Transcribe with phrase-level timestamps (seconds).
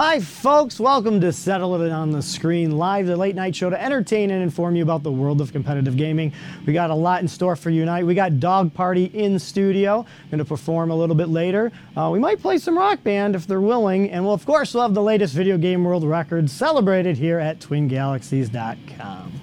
[0.00, 0.78] Hi, folks.
[0.78, 4.40] Welcome to Settle It on the Screen Live, the late night show to entertain and
[4.44, 6.32] inform you about the world of competitive gaming.
[6.64, 8.04] We got a lot in store for you tonight.
[8.04, 11.72] We got Dog Party in studio, going to perform a little bit later.
[11.96, 14.84] Uh, we might play some rock band if they're willing, and we'll, of course, we'll
[14.84, 19.37] have the latest video game world records celebrated here at twingalaxies.com.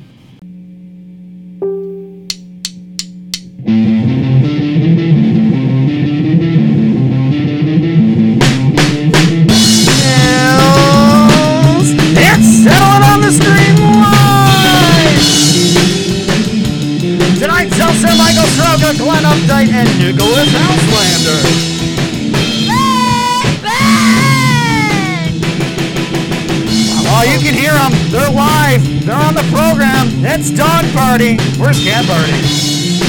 [31.16, 31.38] Party.
[31.58, 32.34] Where's Cat Party?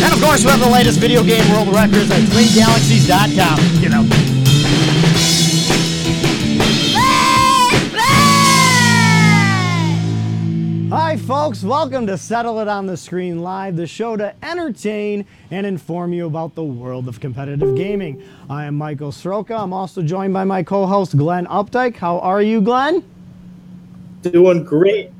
[0.04, 3.82] And of course, we have the latest video game world records at twingalaxies.com.
[3.82, 4.06] You know.
[10.94, 11.64] Hi, folks.
[11.64, 16.28] Welcome to Settle It on the Screen Live, the show to entertain and inform you
[16.28, 18.22] about the world of competitive gaming.
[18.48, 19.56] I am Michael Soroka.
[19.56, 21.96] I'm also joined by my co host, Glenn Updike.
[21.96, 23.02] How are you, Glenn?
[24.22, 25.10] Doing great.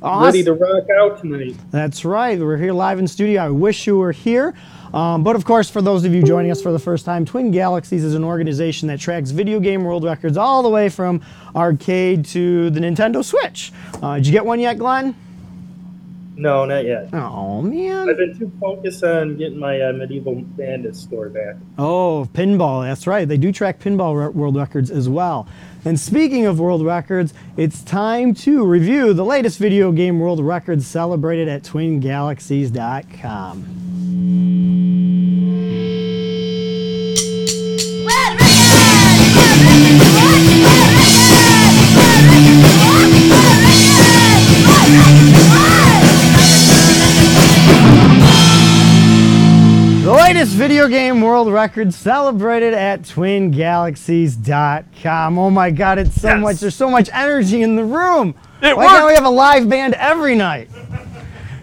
[0.00, 0.26] Awesome.
[0.26, 1.56] Ready to rock out tonight.
[1.70, 2.38] That's right.
[2.38, 3.42] We're here live in studio.
[3.42, 4.54] I wish you were here.
[4.94, 7.50] Um, but of course, for those of you joining us for the first time, Twin
[7.50, 11.20] Galaxies is an organization that tracks video game world records all the way from
[11.54, 13.72] arcade to the Nintendo Switch.
[14.02, 15.14] Uh, did you get one yet, Glenn?
[16.36, 17.12] No, not yet.
[17.12, 18.08] Oh, man.
[18.08, 21.56] I've been too focused on getting my uh, medieval bandit score back.
[21.76, 22.84] Oh, pinball.
[22.84, 23.26] That's right.
[23.26, 25.48] They do track pinball re- world records as well.
[25.88, 30.86] And speaking of world records, it's time to review the latest video game world records
[30.86, 33.87] celebrated at twingalaxies.com.
[51.58, 55.38] record celebrated at twingalaxies.com.
[55.38, 56.40] Oh my god, it's so Yes.
[56.40, 58.36] much there's so much energy in the room.
[58.62, 60.70] It Why can't we have a live band every night?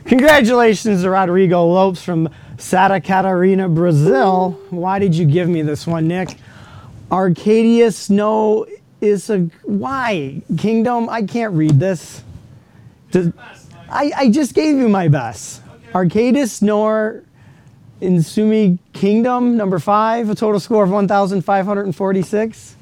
[0.03, 4.59] Congratulations to Rodrigo Lopes from Santa Catarina, Brazil.
[4.69, 6.35] Why did you give me this one, Nick?
[7.09, 8.65] Arcadia Snow
[8.99, 10.41] is a why?
[10.57, 11.07] Kingdom?
[11.09, 12.21] I can't read this.
[13.11, 13.31] Does-
[13.89, 15.61] I, I just gave you my best.
[15.93, 17.23] Arcadia Snore
[18.01, 22.75] in Sumi Kingdom, number five, a total score of 1,546.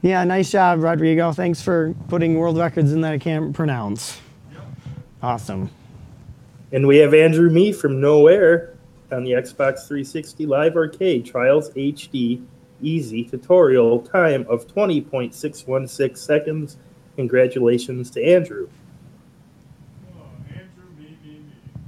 [0.00, 1.32] Yeah, nice job, Rodrigo.
[1.32, 4.20] Thanks for putting world records in that I can't pronounce.
[5.22, 5.70] Awesome.
[6.70, 8.74] And we have Andrew Me from Nowhere
[9.10, 12.44] on the Xbox 360 Live Arcade Trials HD
[12.80, 16.76] Easy tutorial time of 20.616 seconds.
[17.16, 18.68] Congratulations to Andrew.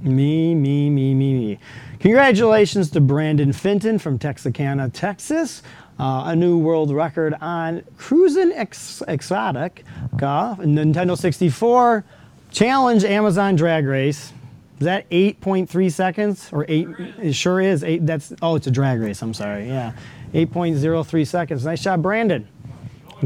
[0.01, 1.59] Me, me, me, me, me.
[2.01, 5.61] Congratulations to Brandon Fenton from Texarkana, Texas.
[5.99, 12.03] Uh, a new world record on Cruisin' Ex- Exotic, uh, Nintendo 64
[12.49, 14.33] Challenge Amazon Drag Race.
[14.79, 16.87] Is that 8.3 seconds or eight?
[17.21, 17.83] It sure is.
[17.83, 18.03] Eight.
[18.07, 19.21] That's oh, it's a drag race.
[19.21, 19.67] I'm sorry.
[19.67, 19.93] Yeah,
[20.33, 21.65] 8.03 seconds.
[21.65, 22.47] Nice job, Brandon.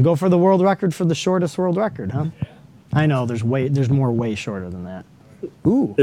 [0.02, 2.26] Go for the world record for the shortest world record, huh?
[2.92, 5.06] I know there's way there's more way shorter than that.
[5.66, 5.94] Ooh.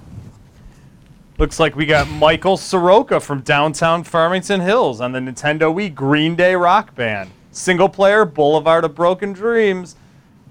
[1.40, 6.36] Looks like we got Michael Soroka from downtown Farmington Hills on the Nintendo Wii Green
[6.36, 7.32] Day Rock Band.
[7.54, 9.96] Single player Boulevard of Broken Dreams.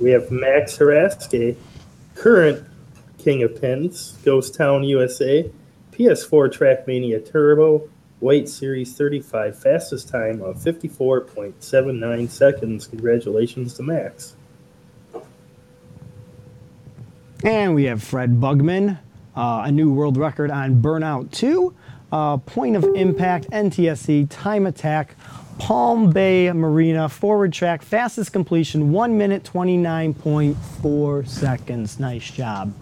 [0.00, 1.56] We have Max Haraske,
[2.14, 2.66] current
[3.18, 5.50] King of Pins, Ghost Town USA,
[5.92, 7.88] PS4 Trackmania Turbo,
[8.20, 12.86] White Series 35, fastest time of 54.79 seconds.
[12.86, 14.34] Congratulations to Max.
[17.44, 18.98] And we have Fred Bugman,
[19.36, 21.74] uh, a new world record on Burnout 2.
[22.12, 25.14] uh, Point of Impact, NTSC, Time Attack,
[25.60, 32.00] Palm Bay Marina, Forward Track, fastest completion, 1 minute 29.4 seconds.
[32.00, 32.72] Nice job.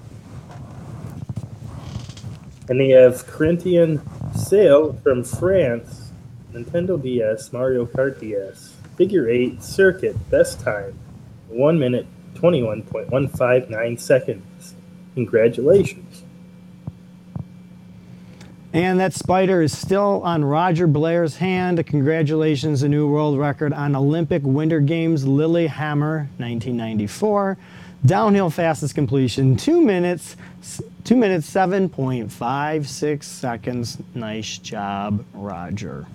[2.69, 4.00] And they have Corinthian
[4.34, 6.12] Sale from France,
[6.52, 10.96] Nintendo DS, Mario Kart DS, Figure 8, Circuit, best time,
[11.48, 14.75] 1 minute 21.159 seconds.
[15.14, 16.07] Congratulations.
[18.78, 21.84] And that spider is still on Roger Blair's hand.
[21.84, 27.58] Congratulations, a new world record on Olympic Winter Games Lillehammer 1994.
[28.06, 30.36] Downhill fastest completion, two minutes,
[31.02, 33.98] two minutes, 7.56 seconds.
[34.14, 36.06] Nice job, Roger.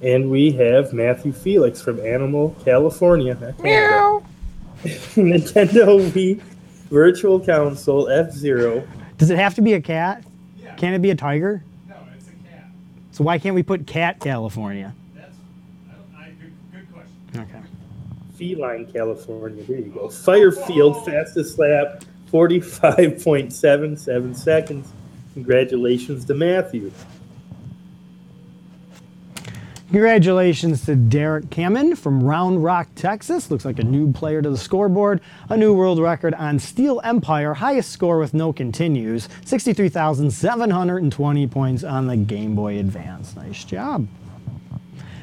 [0.00, 3.54] And we have Matthew Felix from Animal, California.
[3.62, 4.24] Meow.
[4.82, 6.40] Nintendo Wii
[6.90, 8.82] Virtual Console F Zero.
[9.16, 10.24] Does it have to be a cat?
[10.58, 10.74] Yeah.
[10.74, 11.62] Can it be a tiger?
[11.88, 12.66] No, it's a cat.
[13.12, 14.92] So why can't we put cat California?
[15.14, 15.36] That's
[16.16, 17.14] I I, good, good question.
[17.36, 17.60] Okay.
[18.34, 19.62] Feline, California.
[19.64, 20.08] There you go.
[20.08, 24.92] Firefield fastest lap, 45.77 seconds.
[25.34, 26.90] Congratulations to Matthew.
[29.90, 33.50] Congratulations to Derek Kamen from Round Rock, Texas.
[33.50, 35.20] Looks like a new player to the scoreboard.
[35.48, 37.54] A new world record on Steel Empire.
[37.54, 39.28] Highest score with no continues.
[39.44, 43.34] 63,720 points on the Game Boy Advance.
[43.34, 44.06] Nice job.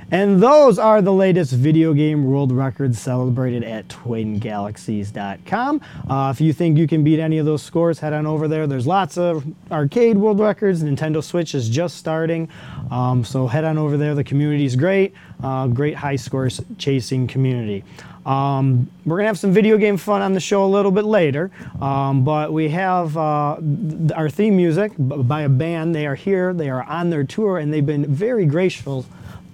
[0.10, 5.82] And those are the latest video game world records celebrated at twingalaxies.com.
[6.10, 8.68] Uh, if you think you can beat any of those scores, head on over there.
[8.68, 10.82] There's lots of arcade world records.
[10.82, 12.48] Nintendo Switch is just starting.
[12.90, 14.16] Um, so head on over there.
[14.16, 15.14] The community is great.
[15.44, 17.84] Uh, great high scores chasing community.
[18.26, 21.52] Um, we're gonna have some video game fun on the show a little bit later,
[21.82, 25.96] um, but we have uh, th- our theme music by a band.
[25.96, 26.54] They are here.
[26.54, 29.06] They are on their tour, and they've been very gracious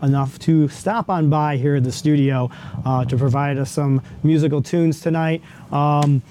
[0.04, 2.52] enough to stop on by here at the studio
[2.86, 5.42] uh, to provide us some musical tunes tonight.
[5.72, 6.22] Um,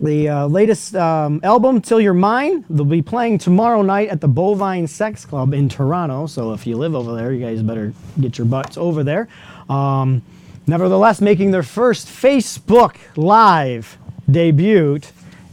[0.00, 4.28] the uh, latest um, album, Till You're Mine, they'll be playing tomorrow night at the
[4.28, 6.26] Bovine Sex Club in Toronto.
[6.26, 9.28] So if you live over there, you guys better get your butts over there.
[9.68, 10.22] Um,
[10.66, 13.98] nevertheless, making their first Facebook Live
[14.30, 15.00] debut,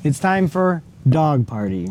[0.04, 1.90] it's time for Dog Party.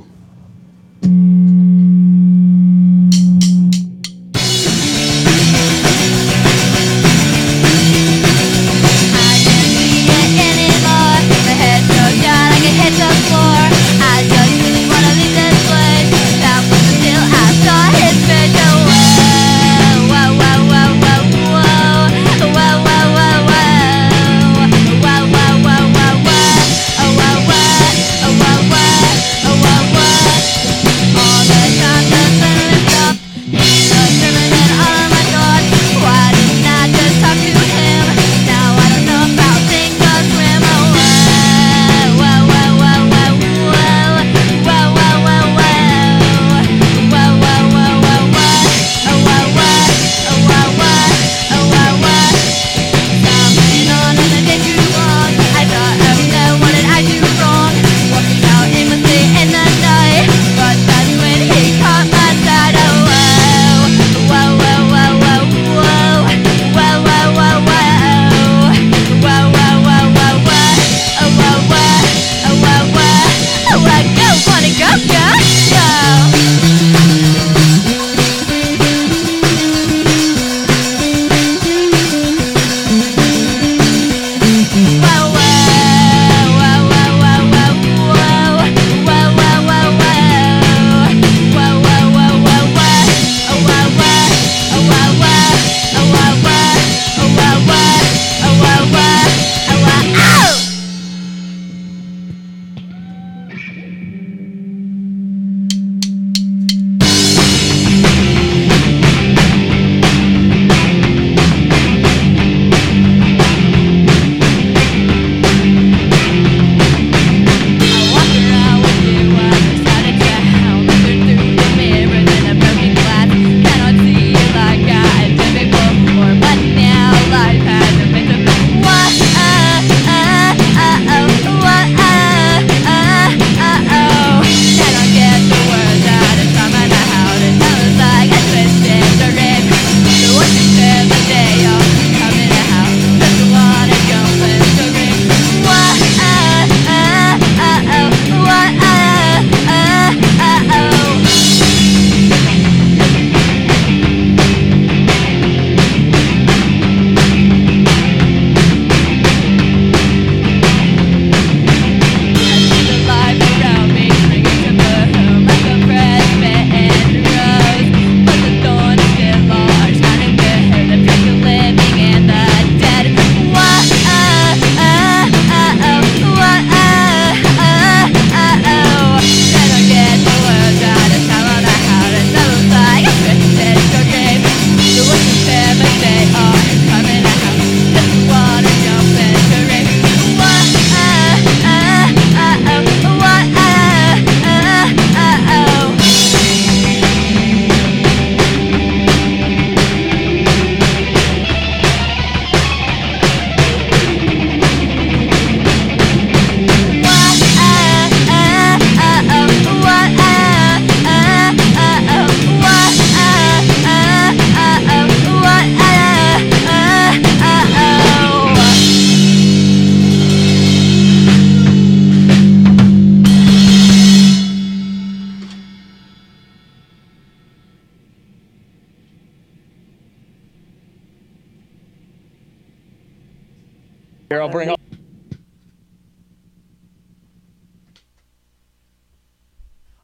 [234.34, 234.80] Here, I'll bring up.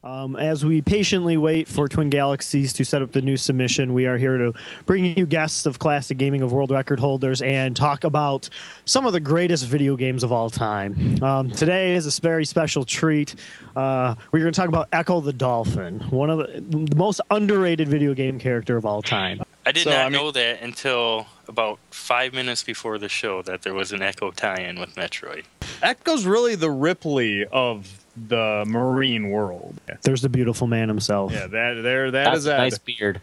[0.04, 4.06] Um, as we patiently wait for Twin Galaxies to set up the new submission, we
[4.06, 4.54] are here to
[4.86, 8.48] bring you guests of classic gaming of world record holders and talk about
[8.84, 11.20] some of the greatest video games of all time.
[11.24, 13.34] Um, today is a very special treat.
[13.74, 17.88] Uh, we're going to talk about Ecco the Dolphin, one of the, the most underrated
[17.88, 19.42] video game character of all time.
[19.66, 23.42] I did So, not I mean- know that until about five minutes before the show
[23.42, 25.44] that there was an Ecco tie-in with Metroid.
[25.82, 29.76] Ecco's really the Ripley of the marine world.
[30.02, 31.32] There's the beautiful man himself.
[31.32, 33.20] Yeah, that there that That's is a nice beard.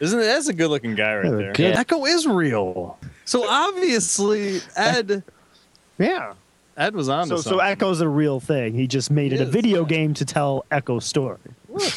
[0.00, 0.24] Isn't it?
[0.24, 1.52] That's a good looking guy right Yeah, there.
[1.52, 1.74] good.
[1.76, 2.98] Ecco is real.
[3.24, 5.22] So obviously Ed
[5.98, 6.34] Yeah.
[6.76, 7.58] Ed was on So, to so.
[7.58, 8.72] Ecco's a real thing.
[8.74, 9.52] He just made it a Yes.
[9.52, 11.38] video game to tell Ecco's story.
[11.68, 11.92] Look,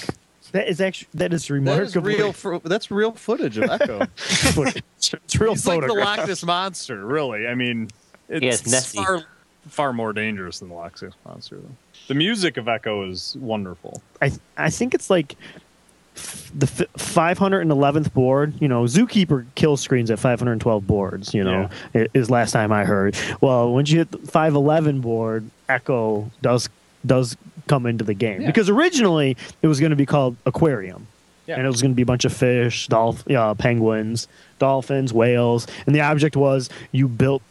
[0.54, 2.02] That is actually that is that is remarkable.
[2.08, 2.34] real.
[2.34, 4.08] fo- that's real footage of Ecco.
[4.54, 4.84] footage.
[4.98, 6.18] It's real He's like the photograph.
[6.20, 7.48] Loch Ness monster, really.
[7.48, 7.90] I mean,
[8.30, 8.98] it's Yes, Nessie.
[8.98, 9.24] far
[9.68, 11.58] far more dangerous than the Loch Ness monster.
[11.58, 11.70] Though.
[12.08, 14.02] The music of Ecco is wonderful.
[14.22, 15.36] I I think it's like
[16.54, 16.68] the
[16.98, 18.54] five hundred and eleventh board.
[18.62, 21.34] You know, Zookeeper kill screens at five hundred and twelve boards.
[21.34, 23.16] You know, i- is last time I heard.
[23.42, 26.70] Well, once you hit the five eleven board, Ecco does
[27.06, 27.36] does
[27.68, 28.48] come into the game Yeah.
[28.48, 31.08] because originally it was going to be called Aquarium.
[31.46, 31.56] Yeah.
[31.58, 34.28] And it was going to be a bunch of fish, dolph- uh, penguins,
[34.60, 37.42] dolphins, whales, and the object was you built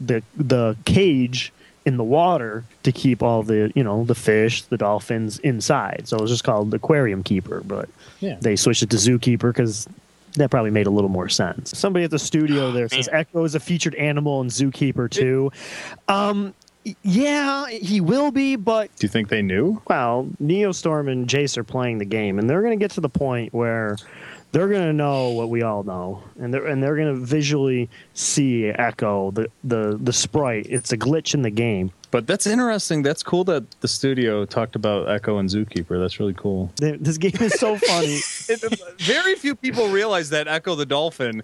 [0.00, 1.52] the the cage
[1.86, 6.02] in the water to keep all the you know the fish, the dolphins inside.
[6.06, 7.88] So it was just called aquarium keeper, but
[8.20, 8.36] Yeah.
[8.40, 9.88] they switched it to zookeeper because
[10.34, 11.76] that probably made a little more sense.
[11.76, 15.50] Somebody at the studio there says Ecco is a featured animal in Zookeeper too.
[16.06, 16.52] Um, y-
[17.02, 19.80] yeah, he will be, but Do you think they knew?
[19.88, 23.08] well, Neostorm and Jace are playing the game, and they're going to get to the
[23.08, 23.96] point where
[24.52, 27.88] they're going to know what we all know, and they're and they're going to visually
[28.14, 30.66] see Ecco the the the sprite.
[30.70, 31.92] It's a glitch in the game.
[32.10, 33.02] But that's interesting.
[33.02, 36.00] That's cool that the studio talked about Ecco and Zookeeper.
[36.00, 36.72] That's really cool.
[36.76, 38.20] This game is so funny.
[39.00, 41.42] very few people realize that Ecco the Dolphin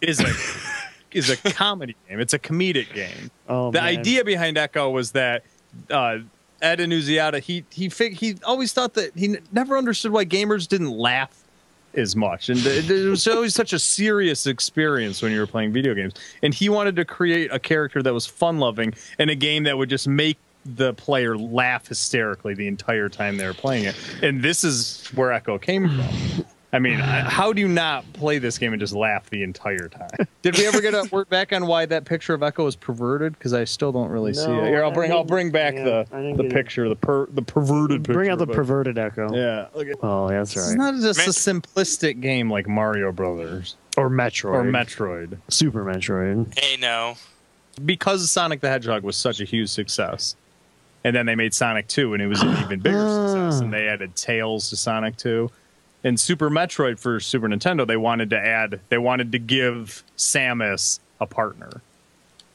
[0.00, 0.24] is a
[1.12, 2.20] is a comedy game.
[2.20, 3.30] It's a comedic game.
[3.48, 3.98] Oh, the man.
[3.98, 5.44] idea behind Ecco was that
[5.90, 6.18] uh,
[6.62, 10.68] Ed Annunziata he he fig- he always thought that he n- never understood why gamers
[10.68, 11.36] didn't laugh
[11.94, 15.72] as much, and it, it was always such a serious experience when you were playing
[15.72, 16.14] video games.
[16.42, 19.76] And he wanted to create a character that was fun loving and a game that
[19.76, 23.96] would just make the player laugh hysterically the entire time they were playing it.
[24.22, 26.44] And this is where Ecco came from.
[26.72, 30.08] I mean, how do you not play this game and just laugh the entire time?
[30.42, 33.32] Did we ever get a word back on why that picture of Ecco is perverted?
[33.32, 34.68] Because I still don't really see it.
[34.68, 36.52] Here, I'll I bring I'll bring back yeah, the the get it.
[36.52, 38.12] picture, the per the perverted picture.
[38.12, 39.34] Bring out the but- perverted Ecco.
[39.34, 39.96] Yeah, look at.
[40.02, 40.62] Oh, that's right.
[40.66, 44.52] It's not just a simplistic game like Mario Brothers or Metroid.
[44.52, 45.38] or Metroid.
[45.48, 46.56] Super Metroid.
[46.56, 47.16] Hey, no.
[47.84, 50.36] because Sonic the Hedgehog was such a huge success,
[51.02, 53.88] and then they made Sonic 2, and it was an even bigger success, and they
[53.88, 55.50] added Tails to Sonic 2.
[56.02, 60.98] And Super Metroid for Super Nintendo, they wanted to add, they wanted to give Samus
[61.20, 61.82] a partner.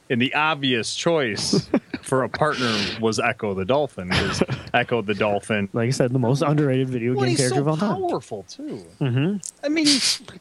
[0.10, 1.68] And the obvious choice
[2.04, 4.42] for a partner was Ecco the Dolphin, because
[4.74, 5.68] Ecco the Dolphin.
[5.74, 8.02] Like I said, the most underrated video Well, game he's character so of all time.
[8.10, 8.78] powerful too.
[9.00, 9.88] hmm I mean,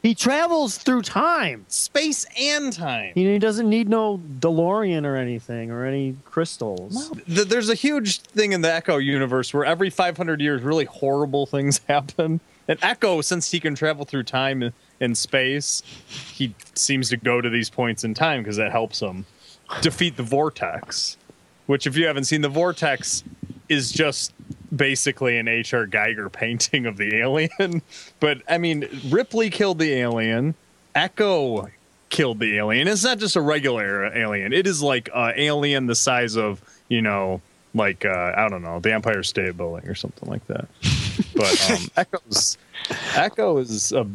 [0.03, 1.65] He travels through time.
[1.67, 3.13] space and time.
[3.15, 7.09] You know, he doesn't need no DeLorean or anything or any crystals.
[7.27, 11.47] Th- There's a huge thing in the Ecco universe where every 500 years, really horrible
[11.47, 12.39] things happen.
[12.67, 15.83] And Ecco, since he can travel through time and- space,
[16.33, 19.25] he seems to go to these points in time because that helps him
[19.81, 21.17] defeat the vortex.
[21.67, 23.23] Which, if you haven't seen, the vortex
[23.69, 24.33] is just
[24.75, 25.85] basically an H.R.
[25.87, 27.81] Giger painting of the alien.
[28.19, 30.55] But I mean, Ripley killed the alien.
[30.95, 31.69] Ecco
[32.09, 32.87] killed the alien.
[32.87, 34.53] It's not just a regular alien.
[34.53, 37.41] It is like an alien the size of, you know,
[37.73, 40.67] like uh, I don't know, the Empire State Building or something like that.
[41.35, 42.57] But um, Ecco's
[43.15, 44.07] Ecco is a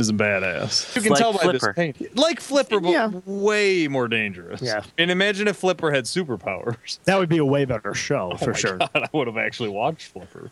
[0.00, 0.94] is a badass.
[0.96, 1.58] You can like tell by Flipper.
[1.58, 3.10] this paint, like Flipper, but Yeah.
[3.26, 4.60] way more dangerous.
[4.62, 4.82] Yeah.
[4.98, 6.98] And imagine if Flipper had superpowers.
[7.04, 8.78] That would be a way better show Oh for my sure.
[8.78, 10.50] God, I would have actually watched Flipper.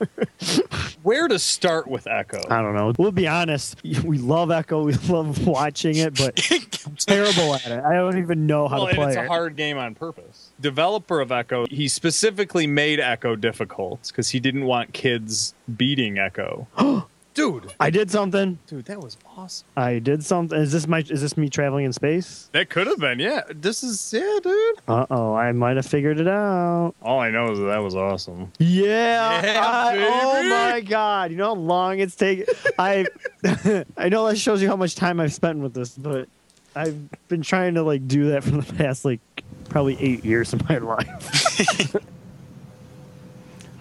[1.03, 2.51] Where to start with Ecco?
[2.51, 2.93] I don't know.
[2.99, 3.83] We'll be honest.
[3.83, 4.85] We love Ecco.
[4.85, 6.41] We love watching it, but
[6.87, 7.85] I'm terrible at it.
[7.85, 9.29] I don't even know how well, to and play it's a it.
[9.29, 10.51] hard game on purpose.
[10.61, 16.67] Developer of Ecco, he specifically made Ecco difficult because he didn't want kids beating Ecco.
[17.35, 18.59] dude, I did something.
[18.67, 19.67] dude, that was awesome.
[19.77, 20.59] I did something.
[20.59, 20.99] Is this my?
[21.01, 22.49] Is this me traveling in space?
[22.53, 23.43] That could have been, yeah.
[23.55, 24.79] This is, yeah, dude.
[24.89, 25.35] Uh oh.
[25.35, 26.95] I might have figured it out.
[27.03, 28.53] All I know is that, that was awesome.
[28.59, 29.43] Yeah.
[29.43, 31.31] Yeah, I- oh my god.
[31.31, 32.47] You know how long it's taken.
[32.79, 33.07] I.
[33.97, 36.29] I know that shows you how much time I've spent with this, but
[36.77, 36.97] I've
[37.29, 39.21] been trying to like do that for the past like
[39.69, 41.97] probably eight years of my life.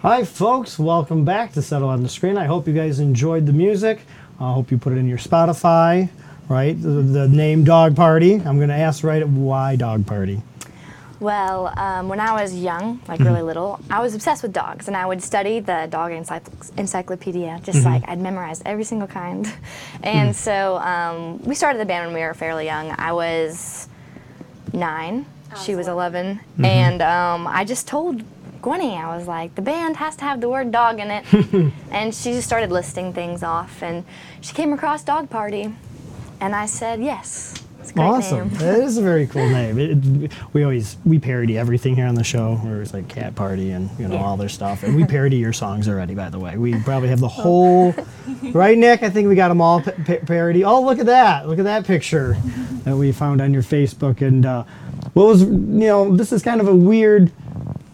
[0.02, 0.80] Hi, folks.
[0.80, 2.36] Welcome back to Settle on the Screen.
[2.36, 4.00] I hope you guys enjoyed the music.
[4.40, 6.08] I hope you put it in your Spotify,
[6.48, 6.72] right?
[6.72, 8.34] The, the name Dog Party.
[8.34, 10.42] I'm going to ask right why Dog Party.
[11.20, 14.96] Well, um, when I was young, like really little, I was obsessed with dogs, and
[14.96, 19.46] I would study the dog encycl- encyclopedia, just like I'd memorize every single kind.
[20.02, 22.92] And so um, we started the band when we were fairly young.
[22.98, 23.86] I was
[24.72, 25.26] nine,
[25.62, 28.24] she was 11, and um, I just told
[28.62, 31.72] Gwenny, I was like, the band has to have the word dog in it.
[31.90, 34.04] and she just started listing things off, and
[34.40, 35.74] she came across Dog Party,
[36.40, 37.54] and I said, yes.
[37.80, 38.48] It's a great awesome.
[38.50, 38.58] name.
[38.58, 39.76] That is a very cool name.
[39.80, 42.54] It, it- we always we parody everything here on the show.
[42.58, 44.22] Where it's like Cat Party and you know Yeah.
[44.24, 44.84] all their stuff.
[44.84, 46.56] And we parody your songs already, by the way.
[46.56, 47.92] We probably have the whole.
[48.52, 49.02] right, Nick?
[49.02, 50.62] I think we got them all pa- pa- parody.
[50.62, 51.48] Oh, look at that!
[51.48, 52.36] Look at that picture
[52.84, 54.20] that we found on your Facebook.
[54.22, 54.62] And uh,
[55.14, 55.48] what was you
[55.88, 57.32] know this is kind of a weird.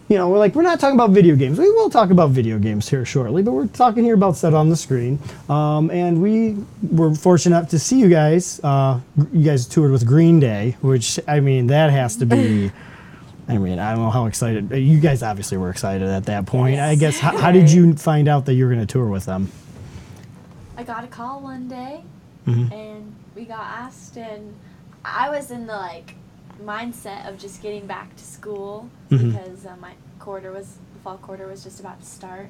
[0.09, 1.59] You know, we're like, we're not talking about video games.
[1.59, 4.67] We will talk about video games here shortly, but we're talking here about Set on
[4.69, 5.19] the Screen.
[5.47, 6.57] Um, and we
[6.91, 8.59] were fortunate enough to see you guys.
[8.63, 12.71] Uh, you guys toured with Green Day, which, I mean, that has to be.
[13.47, 14.71] I mean, I don't know how excited.
[14.71, 16.79] You guys obviously were excited at that point.
[16.79, 19.25] I guess, how, how did you find out that you were going to tour with
[19.25, 19.51] them?
[20.75, 22.01] I got a call one day
[22.47, 22.71] Mhm.
[22.71, 24.55] and we got asked and
[25.03, 26.15] I was in the like
[26.59, 29.33] mindset of just getting back to school Mhm.
[29.33, 32.47] because uh, my quarter was the fall quarter was just about to start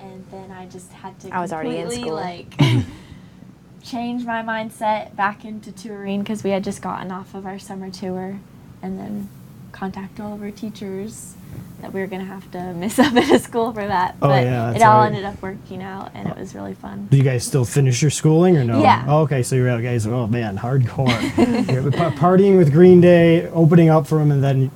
[0.00, 2.14] and then I just had to I was already in completely, school.
[2.14, 2.54] like
[3.82, 7.90] change my mindset back into touring because we had just gotten off of our summer
[7.90, 8.38] tour
[8.82, 9.28] and then
[9.72, 11.34] contact all of our teachers
[11.80, 14.28] that we were going to have to miss a bit of school for that Oh,
[14.28, 15.06] but yeah, it all right.
[15.06, 18.10] ended up working out and it was really fun Do you guys still finish your
[18.10, 18.80] schooling or no?
[18.80, 19.04] Yeah.
[19.06, 20.06] Oh, okay, so you're guys.
[20.06, 21.08] Oh man, hardcore.
[22.16, 24.70] partying with Green Day, opening up for them, and then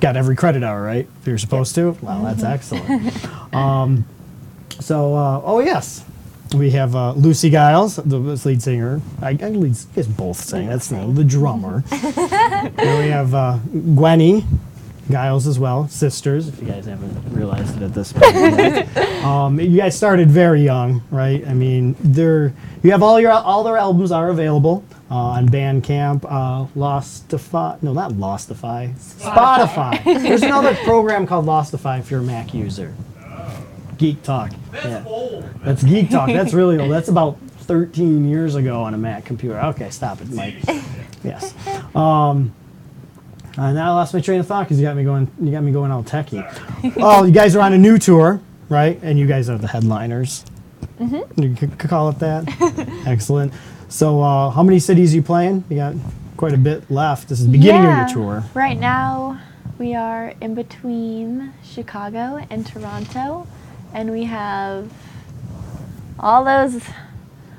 [0.00, 1.08] got every credit hour, right?
[1.20, 1.92] If you're supposed to.
[2.02, 3.54] Wow, that's excellent.
[3.54, 4.04] um,
[4.80, 6.04] so, uh, oh yes,
[6.54, 9.00] we have uh, Lucy Giles, the lead singer.
[9.22, 10.68] I, I lead, you guys both sing.
[10.68, 11.82] That's the, the drummer.
[11.90, 14.44] we have uh, Gwenny.
[15.10, 16.48] Giles as well, sisters.
[16.48, 18.88] If you guys haven't realized it at this point.
[19.24, 21.48] Um, you guys started very young, right?
[21.48, 26.26] I mean, they're you have all your all their albums are available uh, on Bandcamp,
[26.26, 27.82] uh, Lostify.
[27.82, 28.92] No, not Lostify.
[28.96, 30.04] Spotify.
[30.04, 32.94] There's another program called Lostify if you're a Mac user.
[33.96, 34.52] Geek Talk.
[34.72, 35.48] That's old.
[35.62, 36.28] That's Geek Talk.
[36.28, 36.90] That's really old.
[36.90, 39.58] That's about 13 years ago on a Mac computer.
[39.58, 40.56] Okay, stop it, Mike.
[41.24, 41.54] yes.
[41.96, 42.52] Um,
[43.56, 45.30] uh, now I lost my train of thought because you got me going.
[45.40, 46.44] You got me going all techie.
[46.98, 48.98] oh, you guys are on a new tour, right?
[49.02, 50.44] And you guys are the headliners.
[50.98, 51.42] Mm-hmm.
[51.42, 52.44] You could, call it that.
[53.06, 53.52] Excellent.
[53.88, 55.64] So, uh, how many cities are you playing?
[55.68, 55.94] You got
[56.36, 57.28] quite a bit left.
[57.28, 58.04] This is the beginning Yeah.
[58.04, 58.44] of your tour.
[58.54, 59.40] Right now,
[59.78, 63.46] we are in between Chicago and Toronto,
[63.92, 64.90] and we have
[66.18, 66.82] all those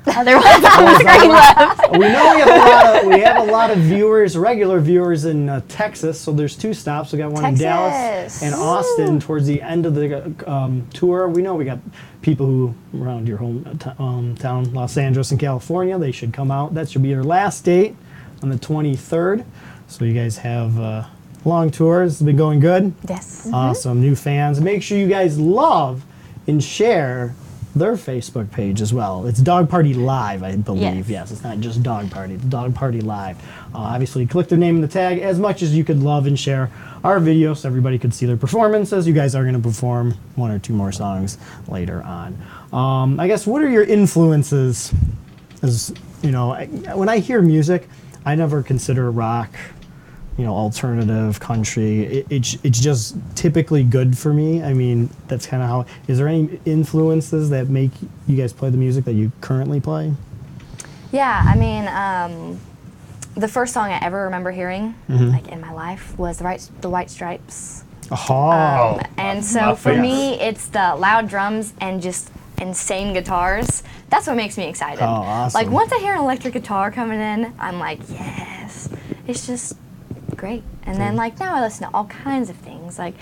[0.08, 1.92] other ones on the screen left.
[1.92, 5.24] we know we have a lot of we have a lot of viewers, regular viewers
[5.24, 6.20] in uh, Texas.
[6.20, 7.12] So there's two stops.
[7.12, 8.42] We got one in Dallas Texas.
[8.42, 11.28] and Austin towards the end of the um, tour.
[11.28, 11.78] We know we got
[12.22, 15.98] people who around your home uh, um, town, Los Angeles and California.
[15.98, 16.74] They should come out.
[16.74, 17.94] That should be your last date
[18.42, 19.44] on the 23rd.
[19.88, 21.04] So you guys have uh,
[21.44, 22.14] long tours.
[22.14, 22.92] It's been going good.
[23.08, 23.48] Yes.
[23.52, 24.00] Awesome.
[24.00, 24.60] New fans.
[24.60, 26.04] Make sure you guys love
[26.46, 27.34] and share
[27.76, 29.26] their Facebook page as well.
[29.26, 31.10] It's Dog Party Live, I believe.
[31.10, 31.30] Yes.
[31.30, 32.34] It's not just Dog Party.
[32.34, 33.38] It's Dog Party Live.
[33.74, 36.40] Uh, obviously, click their name in the tag as much as you could love and
[36.40, 36.70] share
[37.04, 39.06] our video so everybody could see their performances.
[39.06, 41.36] You guys are going to perform one or two more songs
[41.68, 42.38] later on.
[42.72, 44.92] Um, I guess, what are your influences?
[45.62, 47.88] As you know, I, when I hear music,
[48.24, 49.54] I never consider rock
[50.38, 52.04] you know, alternative country.
[52.04, 54.62] It, it's it's just typically good for me.
[54.62, 55.86] I mean, that's kind of how.
[56.08, 57.90] Is there any influences that make
[58.26, 60.12] you guys play the music that you currently play?
[61.12, 62.60] Yeah, I mean, um,
[63.34, 65.28] the first song I ever remember hearing, Mm-hmm.
[65.30, 67.84] like in my life, was the, right, the White Stripes.
[68.10, 70.02] Oh, And so my for favorite.
[70.02, 73.82] me, it's the loud drums and just insane guitars.
[74.10, 75.02] That's what makes me excited.
[75.02, 75.58] Oh, awesome.
[75.60, 78.88] Like once I hear an electric guitar coming in, I'm like, yes.
[79.26, 79.76] It's just
[80.36, 80.62] great.
[80.84, 82.98] And then like now I listen to all kinds of things.
[82.98, 83.14] Like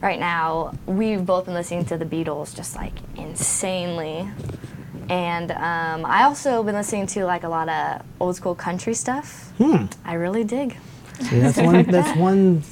[0.00, 4.28] right now, we've both been listening to the Beatles just like insanely.
[5.08, 9.50] And um, I also been listening to like a lot of old school country stuff.
[9.58, 9.86] Hmm.
[10.04, 10.76] I really dig.
[11.20, 11.82] See, that's one.
[11.84, 12.62] That's one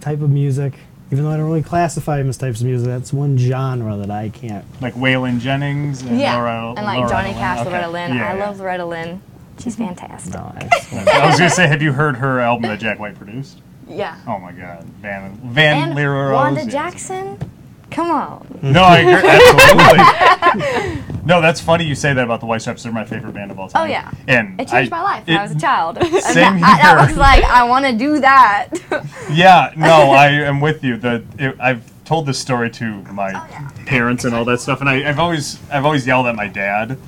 [0.00, 0.74] type of music.
[1.12, 4.10] Even though I don't really classify them as types of music, that's one genre that
[4.10, 4.64] I can't.
[4.80, 7.70] Like Waylon Jennings and Yeah, Loretta, and like Loretta Johnny Cash, Okay.
[7.70, 8.14] Loretta Lynn.
[8.14, 8.44] Yeah, I yeah.
[8.46, 9.22] love Loretta Lynn.
[9.58, 10.34] She's fantastic.
[10.34, 11.08] No, excellent.
[11.08, 13.60] I was gonna say, have you heard her album that Jack White produced?
[13.88, 14.18] Yeah.
[14.26, 16.72] Oh my God, Van Van And Lear Wanda Rose, yes.
[16.72, 17.50] Jackson.
[17.90, 18.58] Come on.
[18.60, 19.30] No, I agree.
[20.58, 21.24] Absolutely.
[21.24, 22.82] no, that's funny you say that about the White Stripes.
[22.82, 23.82] They're my favorite band of all oh, time.
[23.82, 24.10] Oh yeah.
[24.26, 25.98] And It changed I- my life when I was a child.
[26.02, 27.06] And Same I, I here.
[27.06, 28.70] was like, I want to do that.
[29.30, 30.96] Yeah, no, I am with you.
[30.96, 34.88] The it, I've told this story to my Oh, parents and all that stuff, and
[34.88, 36.98] I, I've always I've always yelled at my dad,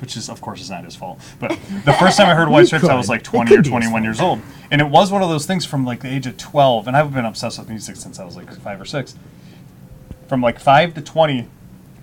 [0.00, 1.20] which is of course is not his fault.
[1.38, 1.50] But
[1.84, 4.40] the first time I heard White Stripes, I was like 20 or 21 years old,
[4.70, 7.12] and it was one of those things from like the age of 12, and I've
[7.14, 9.16] been obsessed with music since I was like five or six.
[10.28, 11.46] From like five to 20,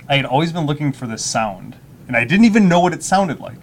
[0.07, 1.75] I had always been looking for this sound,
[2.07, 3.57] and I didn't even know what it sounded like.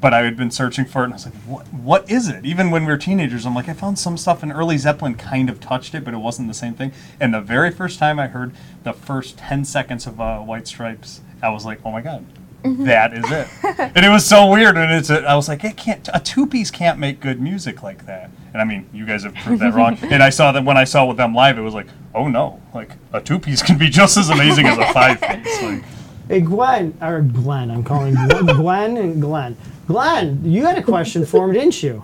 [0.00, 1.66] But I had been searching for it, and I was like, "What?
[1.72, 4.52] What is it?" Even when we were teenagers, I'm like, I found some stuff, and
[4.52, 6.92] early Zeppelin kind of touched it, but it wasn't the same thing.
[7.18, 8.52] And the very first time I heard
[8.84, 12.24] the first ten seconds of uh, White Stripes, I was like, "Oh my god,
[12.64, 13.48] that is it!"
[13.94, 15.10] and it was so weird, and it's.
[15.10, 16.08] A, I was like, "It can't.
[16.12, 19.34] A two piece can't make good music like that." And I mean, you guys have
[19.34, 19.98] proved that wrong.
[20.02, 22.60] and I saw that when I saw with them live, it was like, "Oh no!
[22.74, 25.84] Like a two piece can be just as amazing as a five piece." Like,
[26.28, 29.56] Hey, Gwen, or Glenn, I'm calling Gwen, Gwen and Glenn.
[29.86, 32.02] Glenn, you had a question for me, didn't you?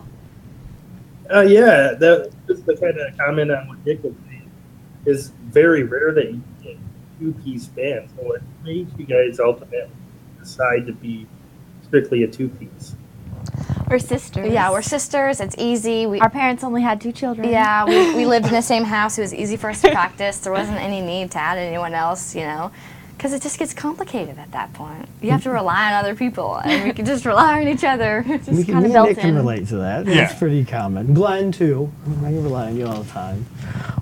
[1.33, 4.51] Uh, yeah, that just the kind of comment on what Nick was saying
[5.07, 6.77] is very rare that you get
[7.19, 8.13] two piece bands.
[8.17, 9.89] So what made you guys ultimately
[10.39, 11.27] decide to be
[11.85, 12.95] strictly a two piece?
[13.89, 14.53] We're sisters.
[14.53, 15.41] yeah, we're sisters.
[15.41, 16.07] It's easy.
[16.07, 17.49] We Our parents only had two children.
[17.49, 19.17] Yeah, we, we lived in the same house.
[19.19, 20.39] It was easy for us to practice.
[20.39, 22.71] There wasn't any need to add anyone else, you know,
[23.17, 25.09] because it just gets complicated at that point.
[25.23, 28.23] You have to rely on other people, and we can just rely on each other.
[28.29, 30.07] we Just kind of and built Nick can relate to that.
[30.07, 30.15] Yeah.
[30.27, 31.15] That's pretty common.
[31.15, 31.91] Glenn, too.
[32.21, 33.47] I can rely on you all the time.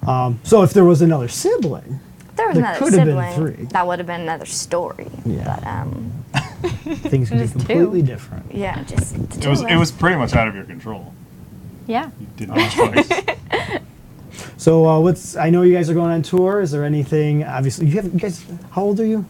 [0.08, 2.00] Um, so if there was another sibling,
[2.34, 3.54] There was There another could have been sibling.
[3.56, 3.64] three.
[3.66, 5.08] That would have been another story.
[5.24, 5.44] Yeah.
[5.60, 6.12] But um,
[7.08, 7.58] things could be Just two.
[7.60, 8.52] completely different.
[8.54, 9.78] yeah, just the it two was of it us.
[9.78, 11.12] was pretty much out of your control.
[11.86, 12.10] Yeah.
[12.20, 13.80] You didn't have a choice.
[14.58, 15.36] So uh, what's?
[15.36, 16.60] I know you guys are going on tour.
[16.60, 17.44] Is there anything?
[17.44, 18.12] Obviously, you have.
[18.12, 19.24] You guys, how old are you?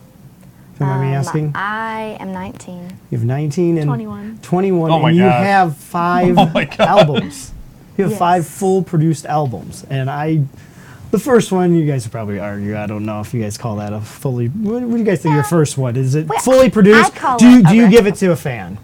[0.74, 1.52] If you mind me Um, asking.
[1.54, 2.98] I am 19.
[3.10, 4.38] You have 19 and 21.
[4.42, 5.44] 21, Oh my and you gosh.
[5.44, 6.80] have five Oh my God.
[6.80, 7.52] albums.
[7.98, 10.42] You have five full produced albums, and I,
[11.16, 12.76] the first one you guys would probably argue.
[12.76, 14.48] I don't know if you guys call that a fully.
[14.48, 15.34] What, what do you guys think?
[15.34, 17.14] Your first one is it Well, fully produced?
[17.16, 18.78] I call do you it a do you give it to a fan?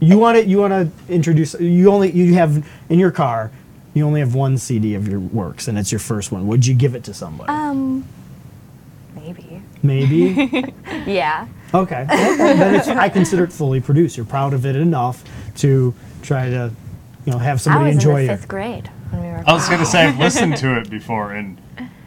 [0.00, 0.46] You want it?
[0.46, 1.54] You want to introduce?
[1.60, 3.50] You only you have in your car.
[3.94, 6.46] You only have one CD of your works, and it's your first one.
[6.46, 7.48] Would you give it to somebody?
[7.50, 8.04] Um,
[9.16, 9.62] maybe.
[9.82, 10.74] Maybe.
[11.06, 11.46] Yeah.
[11.72, 12.04] Okay.
[12.08, 14.16] then it's, I consider it fully produced.
[14.16, 15.24] You're proud of it enough
[15.56, 16.70] to try to,
[17.24, 18.36] you know, have I somebody was enjoy in the it.
[18.36, 19.42] fifth grade when we were.
[19.46, 21.60] I was gonna say I've listened to it before, and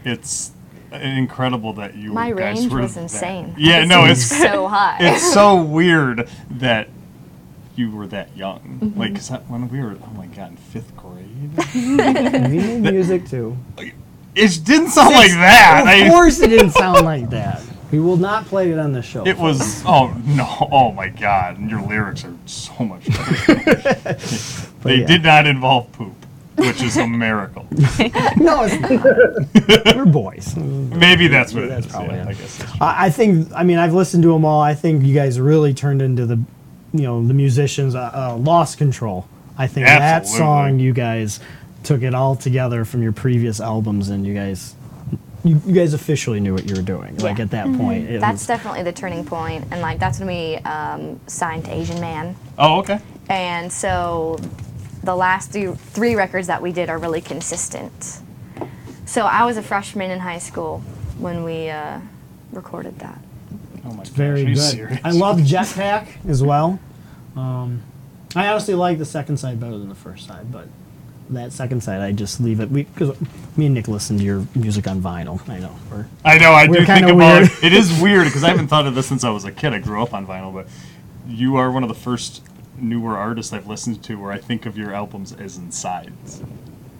[0.03, 0.51] it's
[0.91, 3.55] incredible that you My guys range were was that- insane.
[3.57, 4.97] Yeah, It no, seemed it's so high.
[4.99, 6.89] it's so weird that
[7.75, 8.79] you were that young.
[8.81, 8.99] Mm-hmm.
[8.99, 13.27] Like, 'cause that when we were, oh my god, in fifth grade, We made music
[13.29, 13.57] too.
[14.35, 15.81] it didn't sound like that.
[15.83, 17.61] Of I- course, it didn't sound like that.
[17.91, 19.25] We will not play it on the show.
[19.27, 24.13] It was oh no oh my god and your lyrics are so much better.
[24.83, 25.05] they yeah.
[25.05, 26.20] did not involve poop,
[26.61, 27.65] which is a miracle.
[28.37, 29.95] no, it's not.
[29.95, 30.55] We're boys.
[30.55, 31.91] Maybe that's what That's it is.
[31.93, 32.27] probably yeah, it.
[32.29, 32.77] I guess that's true.
[32.81, 33.47] I I think.
[33.53, 34.61] I mean, I've listened to them all.
[34.61, 36.37] I think you guys really turned into the,
[36.93, 37.95] you know, the musicians.
[37.95, 39.27] Uh, uh, Lost Control.
[39.57, 41.39] I think that song you guys
[41.83, 44.75] took it all together from your previous albums, and you guys,
[45.43, 47.15] you, you guys officially knew what you were doing.
[47.17, 47.23] Yeah.
[47.23, 50.55] Like at that point, That's was, definitely the turning point, and like that's when we
[50.57, 52.99] um, signed to Asian Man, Oh okay.
[53.29, 54.37] and so
[55.03, 58.19] the last three, three records that we did are really consistent.
[59.05, 60.79] So I was a freshman in high school
[61.17, 61.99] when we uh,
[62.51, 63.19] recorded that.
[63.85, 64.71] Oh my very gosh, good.
[64.71, 64.99] serious?
[65.03, 66.79] I love Jetpack as well.
[67.35, 67.81] Um,
[68.35, 70.67] I honestly like the second side better than the first side, but
[71.29, 73.19] that second side I just leave it because
[73.57, 75.47] me and Nick listen to your music on vinyl.
[75.49, 75.75] I know.
[75.89, 76.51] We're, I know.
[76.51, 77.63] I We're do think about it.
[77.63, 79.73] It is weird because I haven't thought of this since I was a kid.
[79.73, 80.67] I grew up on vinyl, but
[81.27, 82.43] you are one of the first
[82.77, 86.41] newer artists I've listened to where I think of your albums as in sides,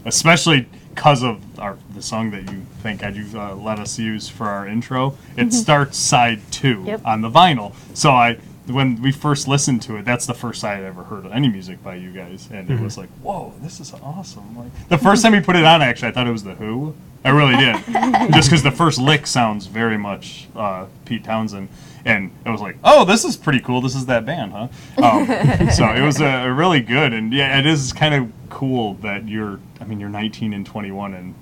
[0.06, 4.28] especially because of our the song that you thank God you uh, let us use
[4.30, 5.18] for our intro.
[5.38, 7.02] It starts side two Yep.
[7.06, 7.74] on the vinyl.
[7.94, 8.38] So I.
[8.68, 11.84] When we first listened to it, that's the first I ever heard of any music
[11.84, 15.32] by you guys, and it was like, "Whoa, this is awesome!" Like the first time
[15.34, 16.94] we put it on, actually, I thought it was the Who.
[17.26, 17.76] I really did,
[18.34, 21.70] just because the first lick sounds very much uh, Pete Townshend,
[22.06, 23.82] and it was like, "Oh, this is pretty cool.
[23.82, 24.68] This is that band, huh?"
[25.02, 29.28] Um, so it was uh, really good, and yeah, it is kind of cool that
[29.28, 29.60] you're.
[29.80, 31.34] I mean, you're 19 and 21, and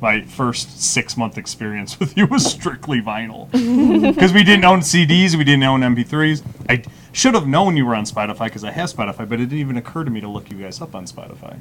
[0.00, 3.50] my first six month experience with you was strictly vinyl
[4.14, 6.42] because we didn't own CDs, we didn't own MP3s.
[6.68, 9.58] I should have known you were on Spotify because I have Spotify, but it didn't
[9.58, 11.58] even occur to me to look you guys up on Spotify.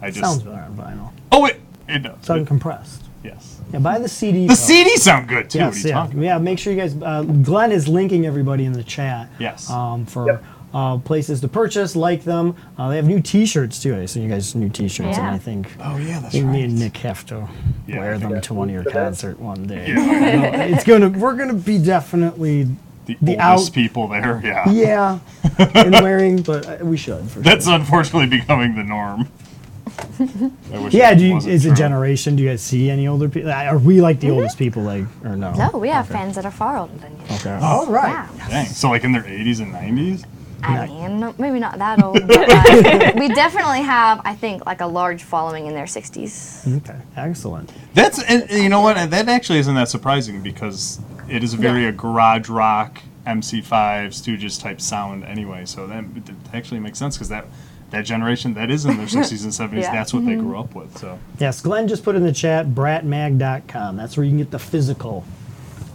[0.00, 1.12] I just Sounds better on vinyl.
[1.32, 2.16] oh it it does.
[2.18, 3.02] It's uncompressed.
[3.26, 4.46] Yes, Yeah, buy the CD.
[4.46, 4.70] the folks.
[4.70, 5.58] CDs sound good too.
[5.58, 6.22] what Yes, are you yeah, talking?
[6.22, 6.38] yeah.
[6.38, 6.96] Make sure you guys.
[7.00, 9.28] Uh, Glenn is linking everybody in the chat.
[9.38, 9.68] Yes.
[9.70, 10.44] Um, for Yep.
[10.74, 12.54] uh, places to purchase, like them.
[12.78, 13.96] Uh, they have new T-shirts too.
[13.96, 16.62] I see you guys new T-shirts, and I think Oh yeah, that's I think me
[16.64, 17.48] and Nick have to
[17.86, 19.92] Yeah, wear them to one of your think that- concert one day.
[19.94, 21.08] No, it's gonna.
[21.08, 22.68] We're gonna be definitely.
[23.06, 24.40] the, the oldest out- people there.
[24.44, 24.68] Yeah.
[24.68, 25.18] Yeah,
[25.74, 27.30] and wearing, but uh, we should.
[27.30, 27.74] For That's sure.
[27.76, 29.28] unfortunately becoming the norm.
[30.72, 31.76] I wish Yeah, it do you, wasn't is it true.
[31.76, 32.36] generation?
[32.36, 33.50] Do you guys see any older people?
[33.52, 35.52] Are we like the oldest people, like, or no?
[35.54, 37.34] No, we have fans that are far older than you.
[37.36, 37.58] Okay.
[37.62, 38.28] All right.
[38.36, 38.48] Yeah.
[38.48, 38.66] Dang.
[38.66, 40.24] So like in their 80s and 90s.
[40.62, 44.80] I mean, no- maybe not that old, but uh, we definitely have, I think, like
[44.80, 46.76] a large following in their 60s.
[46.78, 46.96] Okay.
[47.16, 47.70] Excellent.
[47.94, 49.10] That's and you know what?
[49.10, 51.88] That actually isn't that surprising because it is very Yeah.
[51.88, 55.66] a garage rock MC5 Stooges type sound anyway.
[55.66, 57.44] So that it actually makes sense because that
[57.90, 59.82] that generation that is in their 60s and 70s.
[59.82, 59.92] Yeah.
[59.92, 60.46] That's what they mm-hmm.
[60.46, 60.96] grew up with.
[60.98, 63.96] So Yes, Glenn just put in the chat bratmag.com.
[63.96, 65.24] That's where you can get the physical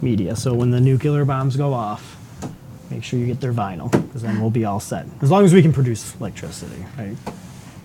[0.00, 0.36] media.
[0.36, 2.18] So when the nuclear bombs go off,
[2.90, 5.06] make sure you get their vinyl because then we'll be all set.
[5.20, 7.16] As long as we can produce electricity, right?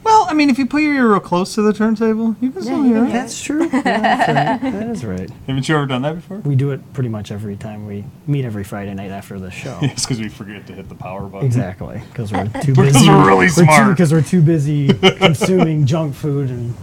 [0.08, 2.62] Well, I mean, if you put your ear real close to the turntable, you can
[2.62, 3.12] still you hear can it.
[3.14, 3.66] That's true.
[3.72, 4.72] Yeah, that's right.
[4.72, 5.30] That is right.
[5.48, 6.38] Haven't you ever done that before?
[6.40, 9.78] We do it pretty much every time we meet every Friday night after the show.
[9.84, 11.46] It's because we forget to hit the power button.
[11.46, 13.10] Exactly, because we're too Because busy.
[13.10, 13.90] we're really smart.
[13.90, 16.74] Because we're too busy consuming junk food and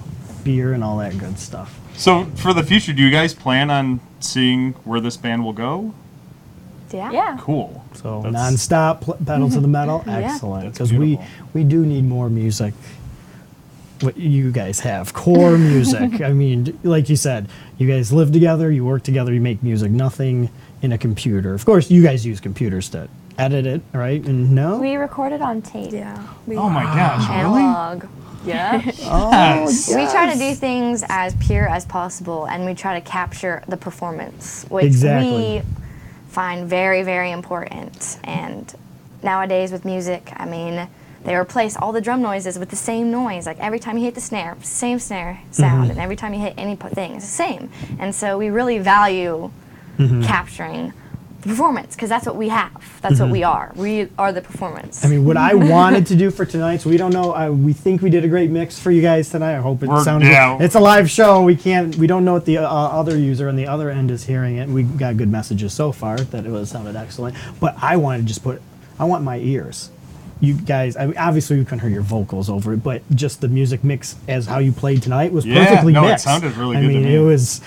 [0.44, 1.80] beer and all that good stuff.
[1.96, 5.94] So for the future, do you guys plan on seeing where this band will go?
[6.92, 7.10] Yeah.
[7.10, 7.38] Yeah.
[7.40, 7.84] Cool.
[7.94, 10.64] So That's- non-stop pl- pedal to the metal, excellent.
[10.66, 11.26] That's Because we beautiful.
[11.54, 12.74] we do need more music.
[14.04, 16.20] What you guys have core music.
[16.20, 19.90] I mean, like you said, you guys live together, you work together, you make music.
[19.90, 20.50] Nothing
[20.82, 21.54] in a computer.
[21.54, 24.22] Of course, you guys use computers to edit it, right?
[24.24, 25.92] And no, We recorded on tape.
[25.92, 26.22] Yeah.
[26.46, 27.62] We Oh my gosh, really?
[27.62, 28.04] Analog.
[28.44, 28.82] Yeah.
[29.04, 29.88] Oh, yes.
[29.88, 33.76] We try to do things as pure as possible and we try to capture the
[33.78, 35.32] performance, which Exactly.
[35.32, 35.62] we
[36.28, 38.18] find very, very important.
[38.24, 38.72] And
[39.22, 40.88] nowadays with music, I mean,
[41.24, 43.46] they replace all the drum noises with the same noise.
[43.46, 46.54] Like every time you hit the snare, same snare sound, and every time you hit
[46.56, 47.70] any thing, it's the same.
[47.98, 49.50] And so we really value
[50.22, 50.92] capturing
[51.42, 52.72] the performance because that's what we have.
[53.02, 53.72] That's what we are.
[53.76, 55.04] We are the performance.
[55.04, 57.34] I mean, what I wanted to do for tonight, so we don't know.
[57.34, 59.56] Uh, we think we did a great mix for you guys tonight.
[59.56, 60.24] I hope it We're- sounds.
[60.24, 60.58] yeah.
[60.60, 61.42] It's a live show.
[61.42, 61.94] We can't.
[61.96, 64.68] We don't know what the uh, other user on the other end is hearing it.
[64.68, 67.36] We got good messages so far that it was sounded excellent.
[67.60, 68.60] But I wanted to just put.
[68.98, 69.90] I want my ears.
[70.40, 73.48] You guys, I mean, obviously you couldn't hear your vocals over it, but just the
[73.48, 76.24] music mix as how you played tonight was Yeah, perfectly no, it mixed.
[76.24, 77.14] sounded really I good to mean, me.
[77.16, 77.60] it was,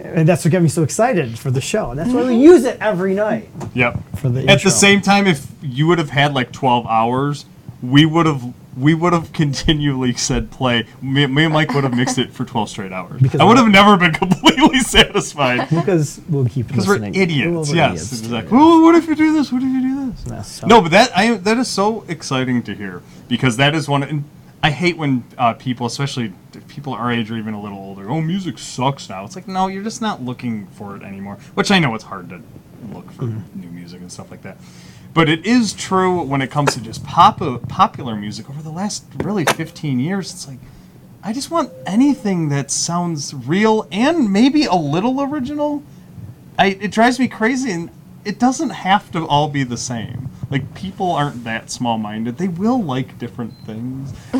[0.00, 1.90] and that's what got me so excited for the show.
[1.90, 3.98] And that's why we use it every night Yep.
[4.16, 4.40] for the.
[4.44, 4.70] At intro.
[4.70, 7.44] the same time, if you would have had like 12 hours,
[7.82, 8.42] we would have
[8.76, 10.86] we would have continually said play.
[11.00, 13.20] Me, me and Mike would have mixed it for 12 straight hours.
[13.22, 15.68] Because I would have never been completely satisfied.
[15.70, 17.14] because we'll keep Because we're listening.
[17.14, 17.70] idiots.
[17.70, 17.92] We're Yes.
[17.92, 18.56] idiots, Exactly.
[18.58, 19.50] Well, what if you do this?
[19.50, 20.24] What if you do this?
[20.26, 23.88] Yeah, so- No, but that I that is so exciting to hear because that is
[23.88, 24.02] one.
[24.02, 24.24] And
[24.62, 28.10] I hate when uh, people, especially if people our age or even a little older,
[28.10, 29.24] oh, music sucks now.
[29.24, 31.38] It's like no, you're just not looking for it anymore.
[31.54, 32.40] Which I know it's hard to
[32.92, 33.60] look for Mm-hmm.
[33.60, 34.58] new music and stuff like that.
[35.16, 38.70] But it is true when it comes to just pop uh, popular music over the
[38.70, 40.30] last really 15 years.
[40.30, 40.58] It's like
[41.22, 45.82] I just want anything that sounds real and maybe a little original.
[46.58, 47.90] I, it drives me crazy, and
[48.26, 50.28] it doesn't have to all be the same.
[50.50, 54.12] Like people aren't that small-minded; they will like different things.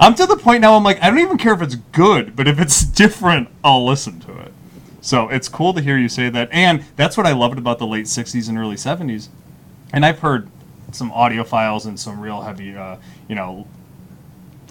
[0.00, 0.74] I'm to the point now.
[0.74, 4.18] I'm like, I don't even care if it's good, but if it's different, I'll listen
[4.22, 4.52] to it.
[5.00, 7.86] So it's cool to hear you say that, and that's what I loved about the
[7.86, 9.28] late '60s and early '70s.
[9.92, 10.48] And I've heard
[10.92, 12.96] some audiophiles and some real heavy, uh,
[13.28, 13.66] you know,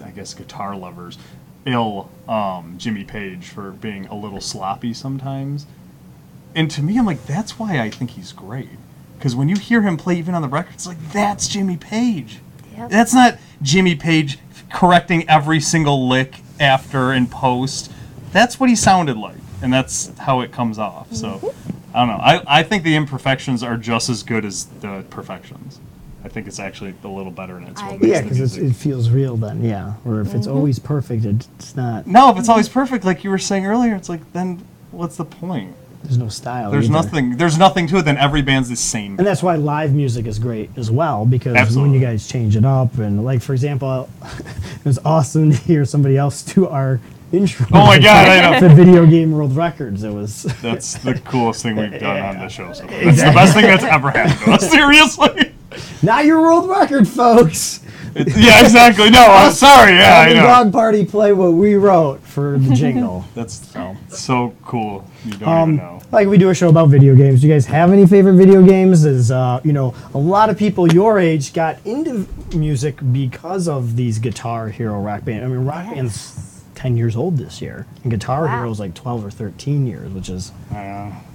[0.04, 1.18] I guess guitar lovers
[1.66, 5.66] ill um, Jimmy Page for being a little sloppy sometimes.
[6.54, 8.70] And to me, I'm like, that's why I think he's great.
[9.18, 12.40] Because when you hear him play even on the record, it's like, that's Jimmy Page.
[12.76, 12.90] Yep.
[12.90, 14.38] That's not Jimmy Page
[14.72, 17.92] correcting every single lick after and post.
[18.32, 19.36] That's what he sounded like.
[19.62, 21.12] And that's how it comes off.
[21.12, 21.54] So,
[21.94, 22.22] I don't know.
[22.22, 25.80] I, I think the imperfections are just as good as the perfections.
[26.22, 28.08] I think it's actually a little better, and it's I what agree.
[28.10, 28.76] makes Yeah, the because music.
[28.76, 29.64] it feels real then.
[29.64, 30.56] Yeah, or if it's mm-hmm.
[30.56, 32.06] always perfect, it, it's not.
[32.06, 35.24] No, if it's always perfect, like you were saying earlier, it's like then what's the
[35.24, 35.74] point?
[36.02, 36.70] There's no style.
[36.70, 36.92] There's either.
[36.92, 37.36] nothing.
[37.36, 38.04] There's nothing to it.
[38.04, 39.18] Then every band's the same.
[39.18, 41.90] And that's why live music is great as well because Absolutely.
[41.90, 45.84] when you guys change it up and like for example, it was awesome to hear
[45.84, 47.00] somebody else do our
[47.32, 47.66] intro.
[47.72, 48.68] Oh my God, I know.
[48.68, 50.02] The video game world records.
[50.04, 50.42] It was.
[50.62, 52.72] That's the coolest thing we've done on the show.
[52.72, 53.04] So far.
[53.04, 54.70] That's the best thing that's ever happened to us.
[54.70, 55.52] Seriously.
[56.02, 57.80] Not your world record, folks.
[58.16, 59.08] yeah, exactly.
[59.08, 59.92] No, I'm sorry.
[59.92, 60.42] Yeah, I know.
[60.42, 63.24] Dog Party play what we wrote for the jingle.
[63.36, 63.72] That's
[64.08, 65.04] so cool.
[65.24, 66.02] You don't Um, even know.
[66.10, 67.40] like we do a show about video games.
[67.40, 69.04] Do you guys have any favorite video games?
[69.04, 73.94] Is uh, you know, a lot of people your age got into music because of
[73.94, 75.44] these Guitar Hero Rock Band.
[75.44, 76.32] I mean, Rock Band's
[76.80, 78.56] ten years old this year, and Guitar Wow.
[78.58, 80.50] Hero's like twelve or thirteen years, which is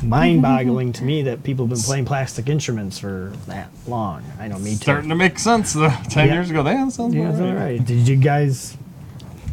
[0.03, 4.23] mind-boggling to me that people have been playing plastic instruments for that long.
[4.39, 4.77] I know, me too.
[4.77, 5.73] Starting to make sense.
[5.73, 6.33] The ten Yeah.
[6.35, 7.77] years ago, that sounds yeah, about that's all right.
[7.79, 7.85] right.
[7.85, 8.77] Did you guys?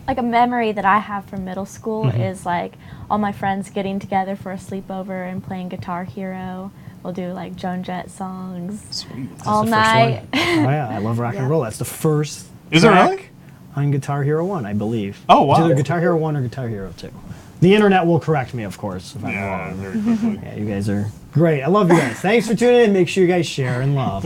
[0.08, 2.20] like a memory that I have from middle school Mm-hmm.
[2.22, 2.74] is like
[3.08, 6.72] all my friends getting together for a sleepover and playing Guitar Hero.
[7.04, 9.28] We'll do like Joan Jett songs Sweet.
[9.46, 10.24] all night.
[10.34, 11.62] Oh yeah, I love rock and roll.
[11.62, 12.46] That's the first.
[12.72, 13.22] Is it track really?
[13.74, 15.20] On Guitar Hero One, I believe.
[15.28, 15.54] Oh, wow.
[15.54, 17.10] It's either Guitar Hero One or Guitar Hero Two.
[17.60, 19.74] The internet will correct me, of course, if I'm Yeah, wrong.
[19.76, 20.40] very quickly.
[20.42, 21.62] Yeah, you guys are great.
[21.62, 22.18] I love you guys.
[22.20, 22.92] Thanks for tuning in.
[22.92, 24.24] Make sure you guys share and love.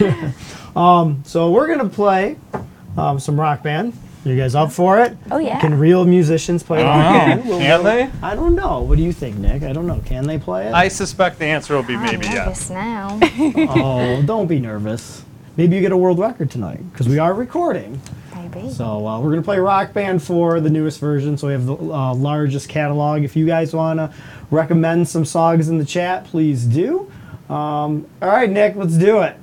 [0.76, 2.36] um, so we're gonna play
[2.96, 3.92] um, some rock band.
[4.24, 5.16] You guys up for it?
[5.30, 5.58] Oh yeah.
[5.60, 7.44] Can real musicians play rock Oh, band?
[7.46, 8.10] We'll- can they?
[8.22, 8.82] I don't know.
[8.82, 9.62] What do you think, Nick?
[9.62, 10.00] I don't know.
[10.04, 10.72] Can they play it?
[10.74, 12.70] I suspect the answer will be I'm maybe nervous yes.
[12.70, 13.18] now.
[13.22, 15.22] oh, don't be nervous.
[15.56, 18.00] Maybe you get a world record tonight because we are recording.
[18.54, 18.70] Maybe.
[18.70, 21.36] So uh, we're gonna play Rock Band for the newest version.
[21.36, 23.22] So we have the uh, largest catalog.
[23.22, 24.12] If you guys wanna
[24.50, 27.10] recommend some songs in the chat, please do.
[27.48, 29.36] Um, all right, Nick, let's do it.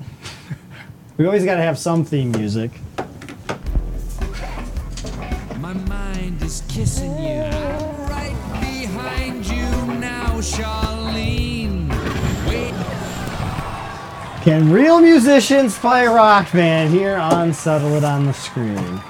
[1.17, 2.71] we always gotta have some theme music.
[14.47, 19.01] Can real musicians play Rock Band here on Settle It on the Screen?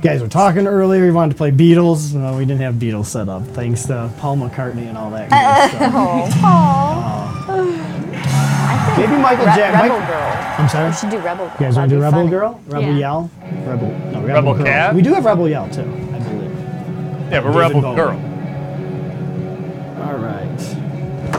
[0.00, 1.02] Guys, we're talking earlier.
[1.06, 2.14] We wanted to play Beatles.
[2.14, 5.34] No, we didn't have Beatles set up, thanks to Paul McCartney and all that good
[5.36, 6.40] uh, stuff.
[6.44, 9.90] Oh, uh, Maybe Michael Re- Jackson.
[9.90, 10.54] Rebel Girl.
[10.60, 10.90] I'm sorry.
[10.90, 11.54] We should do Rebel Girl.
[11.58, 12.30] You guys want to do Rebel funny.
[12.30, 12.60] Girl?
[12.68, 12.96] Rebel Yeah.
[12.98, 13.30] Yell?
[13.42, 13.88] Rebel.
[13.88, 14.64] No, Rebel, Rebel Girl.
[14.66, 14.94] Cat?
[14.94, 16.52] We do have Rebel Yell too, I believe.
[16.52, 17.96] Yeah, but David Rebel Bowie.
[17.96, 18.29] Girl.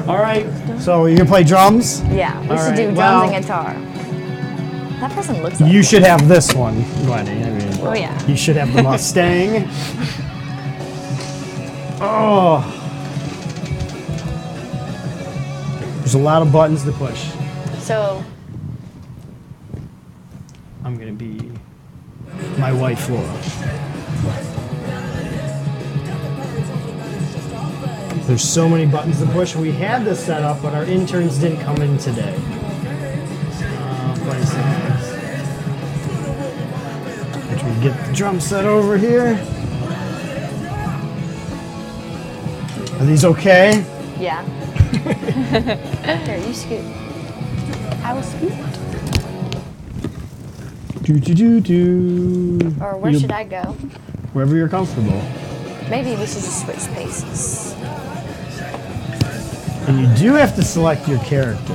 [0.08, 0.46] All right.
[0.80, 2.02] So you're gonna play drums?
[2.10, 3.74] Yeah, we All should right, do drums well- and guitar.
[5.00, 7.44] That person looks like You should have this one, Glenny.
[7.44, 8.28] I mean, Oh yeah.
[8.28, 9.68] you should have the Mustang.
[12.02, 12.78] oh.
[16.00, 17.32] There's a lot of buttons to push.
[17.80, 18.24] So,
[20.84, 21.52] I'm gonna be
[22.58, 23.24] my white floor.
[28.28, 29.56] There's so many buttons to push.
[29.56, 32.36] We had this set up, but our interns didn't come in today.
[32.38, 34.40] Uh, play.
[37.52, 39.38] Which we get the drum set over here.
[43.00, 43.84] Are these okay?
[44.20, 44.44] yeah.
[46.26, 46.84] Here, you scoot.
[48.04, 48.54] I will scoot.
[51.04, 52.76] Do do do do.
[52.82, 53.76] Or where You- should I go?
[54.34, 55.22] Wherever you're comfortable.
[55.90, 57.74] Maybe we should just switch spaces.
[59.88, 61.74] And you do have to select your character.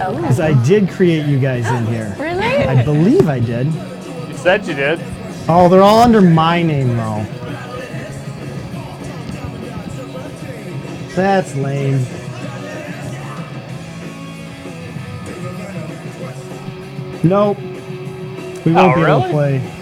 [0.00, 0.14] Oh.
[0.16, 0.52] Because Okay.
[0.52, 2.14] I did create you guys in here.
[2.18, 2.42] Really?
[2.64, 3.66] I believe I did.
[3.72, 5.00] You said you did.
[5.48, 7.24] Oh, they're all under my name though.
[11.14, 12.04] That's lame.
[17.22, 17.58] Nope.
[18.64, 19.22] We won't Oh, be able really?
[19.22, 19.72] to play.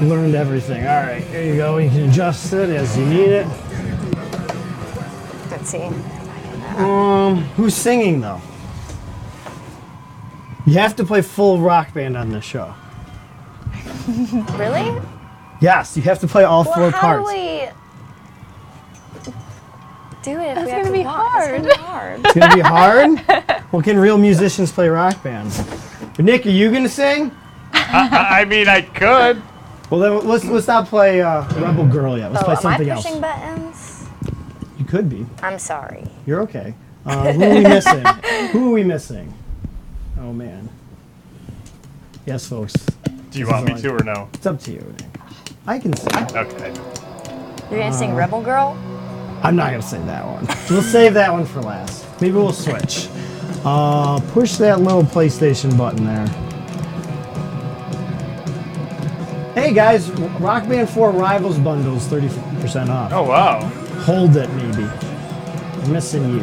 [0.00, 0.86] We learned everything.
[0.86, 1.78] All right, there you go.
[1.78, 3.46] You can adjust it as you need it.
[5.62, 5.84] Let's see.
[6.76, 8.40] Um, who's singing though?
[10.66, 12.74] You have to play full rock band on this show.
[14.58, 15.00] Really?
[15.60, 17.30] Yes, you have to play all Well, four how parts.
[17.30, 17.68] do we
[20.24, 21.32] do it if That's gonna to be walk?
[21.36, 22.20] It's gonna be hard.
[22.24, 23.64] It's gonna be hard.
[23.70, 25.62] well, can real musicians play rock bands?
[26.16, 27.30] But Nick, are you gonna sing?
[27.72, 29.40] I, I mean, I could.
[29.90, 32.32] Well, then let's let's not play uh, Rebel Girl yet.
[32.32, 33.04] Let's oh, play am I something else.
[33.04, 33.61] pushing buttons?
[34.92, 35.26] You could be.
[35.42, 36.04] I'm sorry.
[36.26, 36.74] You're okay.
[37.06, 38.04] Uh, who are we missing?
[38.52, 39.32] who are we missing?
[40.20, 40.68] Oh man.
[42.26, 42.74] Yes, folks.
[43.30, 44.28] Do you want me to or no?
[44.34, 45.18] It's up to you, Nick.
[45.66, 46.14] I can sing.
[46.36, 46.74] Okay.
[47.70, 48.76] You're gonna Uh, sing Rebel Girl?
[49.42, 50.46] I'm not gonna sing that one.
[50.68, 52.04] We'll save that one for last.
[52.20, 53.08] Maybe we'll switch.
[53.64, 56.26] Uh, push that little PlayStation button there.
[59.54, 63.10] Hey guys, Rock Band 4 Rivals bundles 30% off.
[63.12, 63.70] Oh wow.
[64.04, 64.84] Hold it, maybe.
[64.84, 66.40] I'm missing you.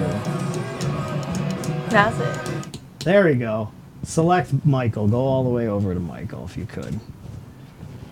[1.90, 2.80] That's it.
[3.00, 3.72] There we go.
[4.04, 5.08] Select Michael.
[5.08, 7.00] Go all the way over to Michael if you could.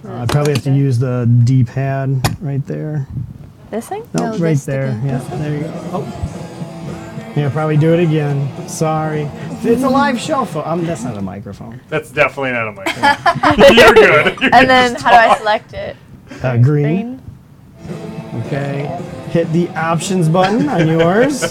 [0.06, 3.08] Uh, I probably have to use the D-pad right there.
[3.72, 4.08] This thing?
[4.14, 4.88] No, No, right there.
[4.88, 5.06] again.
[5.06, 5.74] Yeah, there you go.
[5.94, 7.34] Oh.
[7.36, 8.68] Yeah, probably do it again.
[8.68, 9.30] Sorry.
[9.62, 10.46] It's a live show.
[10.46, 11.80] Fo- um, that's not a microphone.
[11.90, 13.58] That's definitely not a microphone.
[13.76, 14.26] You're good.
[14.34, 15.96] You can And then just how do I select it?
[16.42, 17.17] Uh, green.
[18.46, 18.86] Okay.
[19.32, 21.42] Hit the options button on yours.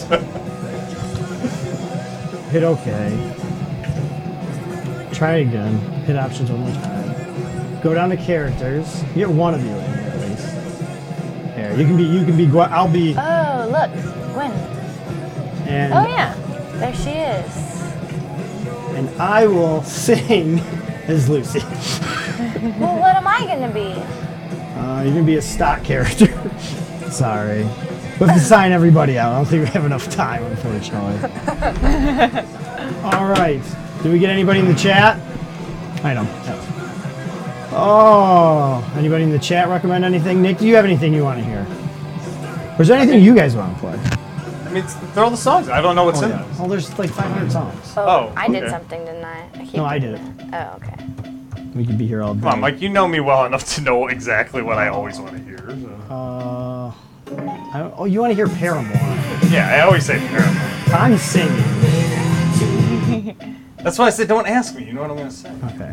[2.51, 3.33] Hit OK.
[5.13, 5.79] Try again.
[6.05, 7.81] Hit options one more time.
[7.83, 9.03] Go down to characters.
[9.11, 10.49] You get one of you in here at least.
[11.57, 12.05] Here, you can be.
[12.05, 12.47] You can be.
[12.47, 13.15] Gwen- I'll be.
[13.17, 13.91] Oh, look,
[14.35, 14.53] Gwen.
[15.69, 16.35] And Oh yeah.
[16.79, 17.57] There she is.
[18.95, 20.59] and I will sing
[21.09, 21.61] as Lucy.
[22.79, 23.95] Well, what am I gonna be?
[24.87, 26.29] Uh, you're gonna be a stock character.
[27.11, 27.65] Sorry.
[27.65, 29.33] We have to sign everybody out.
[29.33, 31.17] I don't think we have enough time, unfortunately.
[33.03, 33.61] All right.
[34.05, 35.19] Did we get anybody in the chat?
[36.05, 36.29] I don't.
[37.73, 40.41] Oh, anybody in the chat recommend anything?
[40.41, 41.67] Nick, do you have anything you want to hear?
[42.79, 43.99] Or is there anything you guys want to play?
[44.67, 45.69] I mean, throw the songs.
[45.69, 46.43] I don't know what's Oh, in yeah.
[46.45, 46.51] them.
[46.61, 47.93] Oh, there's like 500 songs.
[47.97, 49.49] Oh, I did something, didn't I?
[49.53, 50.55] I keep No, I doing did it.
[50.55, 51.33] Oh, okay.
[51.77, 52.41] We could be here all day.
[52.41, 52.81] Come on, Mike.
[52.81, 55.59] You know me well enough to know exactly what I always want to hear.
[55.59, 56.15] so.
[56.15, 56.93] Uh,
[57.75, 58.95] I oh, you want to hear Paramore?
[59.51, 60.73] Yeah, I always say Paramore.
[60.95, 61.55] I'm singing.
[63.79, 64.85] That's why I said don't ask me.
[64.87, 65.51] You know what I'm gonna say.
[65.75, 65.93] Okay.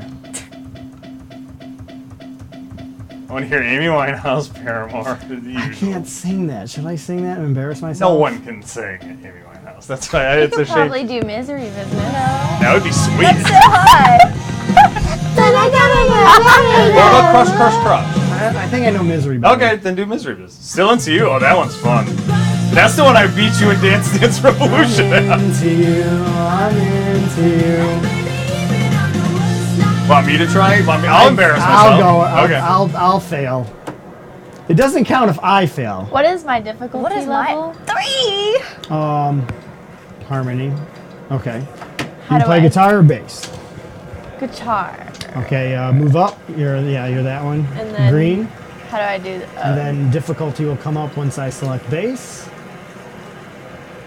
[3.28, 5.18] I want to hear Amy Winehouse, Paramore.
[5.28, 6.70] the I can't sing that.
[6.70, 8.12] Should I sing that and embarrass myself?
[8.14, 9.88] No one can sing Amy Winehouse.
[9.88, 10.76] That's why I, You it's a could shame.
[10.76, 11.90] probably do misery business.
[11.92, 13.24] That would be sweet.
[13.24, 14.53] That's so hot.
[15.54, 18.18] What about Crush, Crush, Crush?
[18.34, 19.38] I, I think I know Misery.
[19.38, 19.56] better.
[19.56, 20.70] Okay, then do Misery Business.
[20.70, 21.28] Still into you.
[21.30, 22.06] Oh, that one's fun.
[22.74, 25.14] That's the one I beat you in Dance Dance Revolution.
[25.14, 26.04] I'm into you.
[26.04, 27.84] I'm into you.
[30.10, 30.82] Want me to try?
[30.86, 31.08] Want me?
[31.08, 31.78] I'll embarrass myself.
[31.78, 32.20] I'll go.
[32.22, 32.56] I'll, okay.
[32.56, 33.68] I'll, I'll fail.
[34.70, 36.06] It doesn't count if I fail.
[36.06, 37.74] What is my difficulty What is level?
[37.74, 38.62] my three?
[38.96, 39.48] Um,
[40.28, 40.74] harmony.
[41.32, 41.60] Okay.
[41.60, 41.66] You
[42.28, 43.50] How can do play I- guitar or bass.
[44.40, 45.08] Guitar.
[45.38, 45.76] Okay.
[45.76, 46.40] Uh, move up.
[46.58, 47.08] You're yeah.
[47.08, 47.66] You're that one.
[47.78, 48.44] And then- Green.
[48.90, 49.66] How do I do that?
[49.66, 52.48] And then difficulty will come up once I select bass.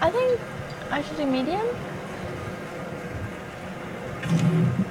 [0.01, 0.39] I think
[0.93, 1.67] I should do medium.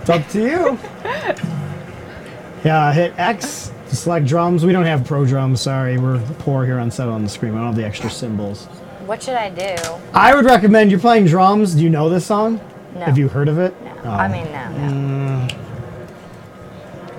[0.01, 0.79] It's up to you.
[2.65, 4.65] yeah, hit X to select drums.
[4.65, 5.97] We don't have pro drums, sorry.
[5.97, 7.53] We're poor here on set on the screen.
[7.53, 8.65] We don't have the extra cymbals.
[9.05, 9.75] What should I do?
[10.13, 11.75] I would recommend you're playing drums.
[11.75, 12.59] Do you know this song?
[12.95, 13.01] No.
[13.01, 13.79] Have you heard of it?
[13.83, 13.93] No.
[14.05, 14.09] Oh.
[14.09, 15.47] I mean, no, no.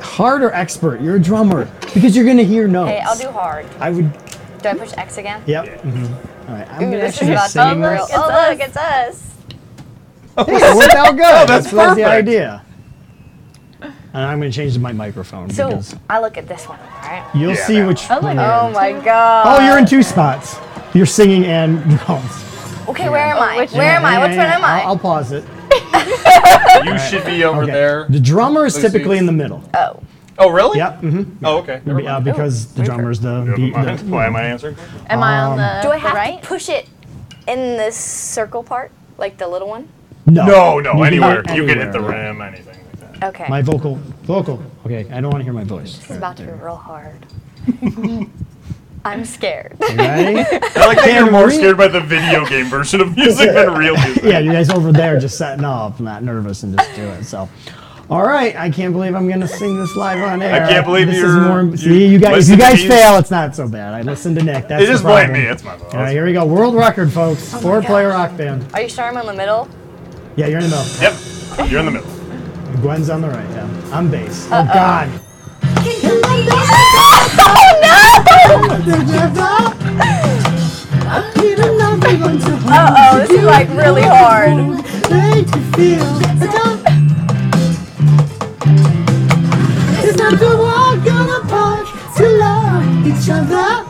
[0.01, 1.01] Hard or expert?
[1.01, 2.91] You're a drummer because you're gonna hear notes.
[2.91, 3.67] Hey, I'll do hard.
[3.79, 4.11] I would.
[4.63, 5.43] Do I push X again?
[5.47, 5.83] Yep.
[5.83, 6.11] mhm.
[6.49, 6.69] All right.
[6.71, 8.11] I'm Ooh, gonna this actually is be about singing this.
[8.15, 9.23] Oh, look, it's us.
[10.47, 11.19] Hey, it worked out good.
[11.49, 12.63] that's that's, that's the idea.
[13.81, 13.93] And
[14.25, 17.27] I'm gonna change my microphone So because I look at this one, right?
[17.35, 18.11] you'll Yeah, see that which.
[18.11, 18.23] Oh, look.
[18.25, 18.73] one you're Oh in.
[18.75, 19.45] my god.
[19.61, 20.57] Oh, you're in two spots.
[20.95, 22.45] You're singing and drums.
[22.89, 23.57] Okay, where am I?
[23.59, 24.13] which Where am I?
[24.13, 24.55] Yeah, Which yeah, one yeah.
[24.57, 24.81] am I?
[24.83, 25.45] I'll, I'll pause it.
[26.85, 27.73] You should be over Okay.
[27.73, 28.07] there.
[28.09, 28.89] The drummer is Lucy.
[28.89, 29.63] typically in the middle.
[29.75, 30.01] oh.
[30.39, 30.77] Oh, really?
[30.77, 31.01] Yep.
[31.01, 31.45] Mm-hmm.
[31.47, 31.81] Oh, okay.
[31.87, 32.25] Never Uh, mind.
[32.25, 33.73] because the drummer's the Never beat.
[33.73, 33.99] mind.
[34.01, 34.77] The, Why am I answering?
[35.09, 36.43] Am I on Um, the, Do I the have right?
[36.43, 36.87] to push it
[37.49, 39.89] in this circle part, like the little one?
[40.27, 40.45] no.
[40.45, 41.43] No, no, You can anywhere.
[41.43, 42.25] go You can hit the anywhere.
[42.33, 42.67] rim, anything
[43.01, 43.29] like that.
[43.31, 43.47] Okay.
[43.49, 43.95] My vocal,
[44.25, 44.63] vocal.
[44.85, 45.97] Okay, I don't want to hear my voice.
[45.99, 47.25] this is about to be real hard.
[49.07, 49.77] I'm scared.
[49.81, 50.39] You ready?
[50.41, 53.95] I like that you're more scared by the video game version of music than real
[54.05, 54.25] music.
[54.25, 57.23] yeah, you guys over there just setting up, not nervous, and just do it.
[57.25, 57.49] So,
[58.11, 58.57] all right.
[58.57, 60.63] I can't believe I'm gonna sing this live on air.
[60.65, 63.17] I can't believe this you're- Is more, you see, you guys, if you guys fail,
[63.19, 63.95] it's not so bad.
[63.95, 64.67] I listened to Nick.
[64.69, 65.41] That's They the just blame me.
[65.41, 65.95] It's my fault.
[65.95, 66.45] All right, here we go.
[66.45, 67.55] World record, folks.
[67.55, 68.67] Oh Four-player rock band.
[68.75, 69.69] Are you sure I'm in the middle?
[70.35, 71.59] Yeah, you're in the middle.
[71.59, 71.71] Yep.
[71.71, 72.11] You're in the middle.
[72.83, 73.51] Gwen's on the right.
[73.51, 74.47] Yeah, I'm bass.
[74.51, 75.09] Oh God.
[82.69, 84.53] Uh oh, this is like really hard.
[90.03, 91.87] It's not the world gonna part
[92.17, 93.85] to love each other.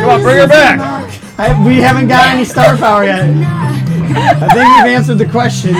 [0.00, 0.80] Come on, bring her back.
[1.38, 3.20] I, we haven't got any star power yet.
[3.20, 5.74] I think we've answered the question.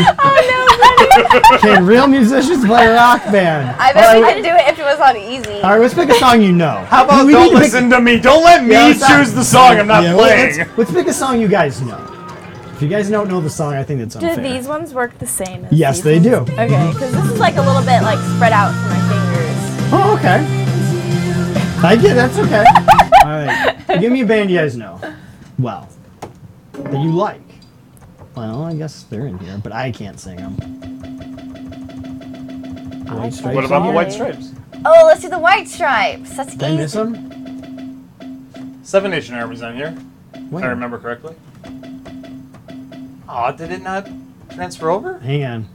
[1.60, 3.74] Can real musicians play a rock band?
[3.80, 5.60] I bet we could do it if it was on easy.
[5.62, 6.84] All right, let's pick a song you know.
[6.88, 8.18] How about We need don't to pick- listen to me?
[8.18, 10.58] Don't let me Yeah, let's not- choose the song I'm not Yeah, playing.
[10.58, 12.12] Let's, let's pick a song you guys know.
[12.74, 14.44] If you guys don't know the song, I think that's Do unfair.
[14.52, 16.38] these ones work the same as Yes, these they do.
[16.40, 16.50] ones?
[16.50, 19.92] Okay, because this is like a little bit like spread out for my fingers.
[19.92, 20.44] Oh, okay.
[21.86, 22.64] I get that's okay.
[23.24, 25.00] All right, give me a band you guys know.
[25.58, 25.88] Well,
[26.72, 27.40] that you like.
[28.34, 30.95] Well, I guess they're in here, but I can't sing them.
[33.08, 33.54] White Stripes.
[33.54, 34.12] What about the White?
[34.12, 34.52] Stripes?
[34.84, 36.36] Oh, let's do the white stripes.
[36.36, 36.98] That's Did I miss easy.
[36.98, 38.80] them?
[38.82, 39.96] Seven Nation Army's on here,
[40.34, 40.62] if Wait.
[40.64, 41.34] I remember correctly.
[43.28, 44.08] Aw, did it not
[44.50, 45.18] transfer over?
[45.18, 45.68] Hang on.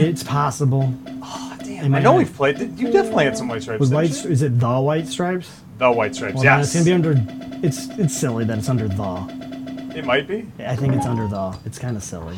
[0.00, 0.92] It's possible.
[1.22, 1.94] Oh, damn.
[1.94, 2.58] I know not- we've played.
[2.78, 3.80] You definitely had some white stripes.
[3.80, 4.30] With didn't white, you?
[4.30, 5.60] is it the white stripes?
[5.78, 6.34] The white stripes.
[6.34, 6.74] Well, then yes.
[6.74, 7.66] it's gonna be under.
[7.66, 9.92] It's it's silly that it's under the.
[9.94, 10.46] it might be.
[10.58, 11.56] I think it's under the.
[11.64, 12.36] It's kind of silly.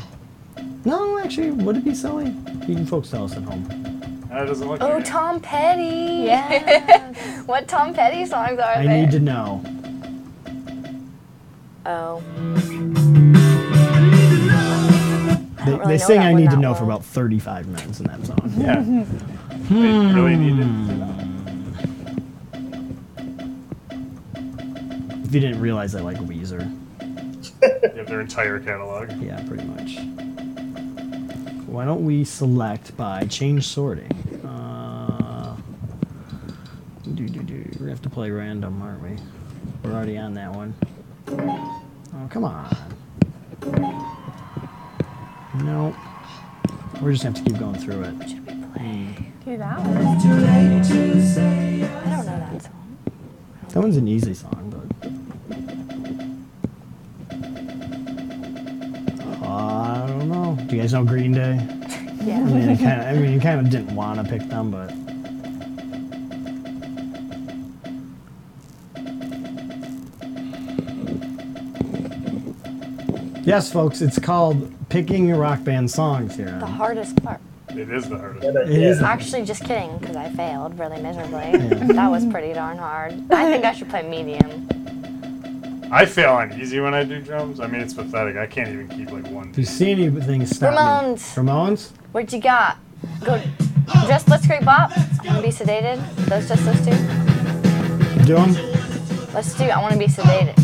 [0.84, 2.26] No, actually, would it be silly?
[2.66, 3.64] You can folks tell us at home.
[4.30, 4.80] That doesn't look.
[4.80, 5.06] Oh, like it.
[5.06, 6.24] Tom Petty.
[6.24, 7.12] Yeah.
[7.46, 9.02] what Tom Petty songs are I there?
[9.02, 9.62] need to know.
[11.84, 12.22] Oh.
[15.64, 16.96] They, really they know sing that "I one Need to that Know" for well.
[16.96, 18.52] about 35 minutes in that song.
[18.56, 18.82] Yeah.
[18.82, 19.74] Hmm.
[19.74, 20.66] They really needed.
[25.26, 26.62] If you didn't realize, I like Weezer.
[27.62, 29.12] You have their entire catalog.
[29.20, 29.98] Yeah, pretty much.
[31.70, 34.10] Why don't we select by change sorting?
[34.44, 35.54] Uh,
[37.14, 37.64] do, do, do.
[37.78, 39.16] We're have to play random, aren't we?
[39.84, 40.74] We're already on that one.
[41.28, 42.76] Oh, come on.
[45.62, 45.94] No.
[47.00, 48.28] We're just gonna have to keep going through it.
[48.28, 49.32] Should we play?
[49.44, 49.96] Do that one.
[49.96, 50.40] I don't know
[52.24, 52.98] that song.
[53.68, 54.88] That one's an easy song, but.
[59.40, 60.56] Uh, I don't know.
[60.66, 61.58] Do you guys know Green Day?
[61.60, 62.44] I Yeah.
[62.44, 64.92] mean, kind of, I mean, you kind of didn't want to pick them, but.
[73.42, 76.56] Yes, folks, it's called picking your rock band songs here.
[76.60, 77.40] The hardest part.
[77.70, 78.44] It is the hardest.
[78.44, 79.00] It is.
[79.00, 81.56] Actually, just kidding, because I failed really miserably.
[81.94, 83.12] That was pretty darn hard.
[83.32, 84.68] I think I should play medium.
[85.92, 87.58] I fail on easy when I do drums.
[87.58, 88.36] I mean, it's pathetic.
[88.36, 89.50] I can't even keep like one.
[89.50, 91.36] If you see anything, stop Ramones.
[91.36, 91.42] me.
[91.42, 91.90] Ramones?
[92.12, 92.78] What you got?
[93.24, 93.42] Go.
[94.06, 94.92] Just Blitzkrieg Bop.
[94.96, 95.98] I want to be sedated.
[96.26, 96.94] Those just those two.
[98.24, 98.52] Do them?
[99.34, 99.64] Let's do.
[99.64, 100.56] I want to be sedated.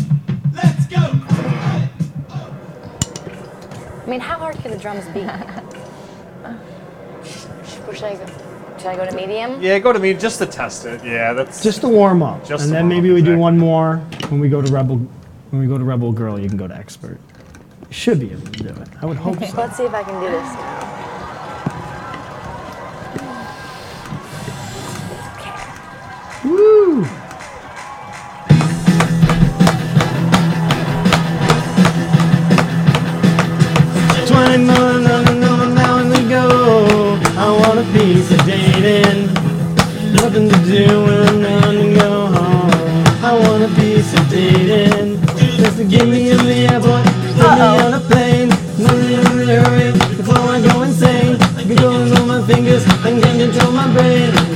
[0.53, 0.97] Let's go.
[4.05, 5.23] I mean, how hard could the drums be?
[7.83, 8.46] Where should I go?
[8.77, 9.61] Should I go to medium?
[9.61, 11.03] Yeah, go to me just to test it.
[11.03, 12.45] Yeah, that's Just to warm up.
[12.45, 13.41] Just and to then warm maybe up, we do exactly.
[13.41, 13.97] one more
[14.29, 14.97] when we go to Rebel.
[15.49, 17.19] When we go to Rebel Girl, you can go to Expert.
[17.89, 18.87] Should be able to do it.
[19.01, 19.57] I would hope so.
[19.57, 20.96] Let's see if I can do this now.
[44.87, 47.03] Just to get me in the airport,
[47.35, 48.49] put me on a plane.
[48.79, 51.37] No hurry, hurry, before I go insane.
[51.67, 54.46] Controlling all my fingers and can't control my brain.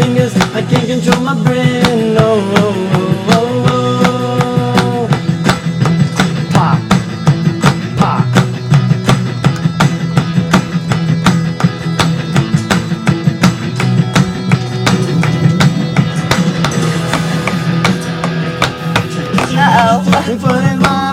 [0.00, 2.14] Fingers, I can't control my brain.
[2.14, 2.28] No,
[2.62, 5.08] oh, oh, oh, oh.
[6.52, 6.80] Pop,
[7.98, 8.26] pop.
[19.52, 19.98] Uh
[20.84, 21.09] oh.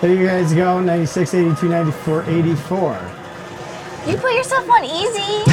[0.00, 0.80] There you guys go.
[0.80, 3.10] 96, 82, 94, 84.
[4.06, 5.20] You put yourself on easy.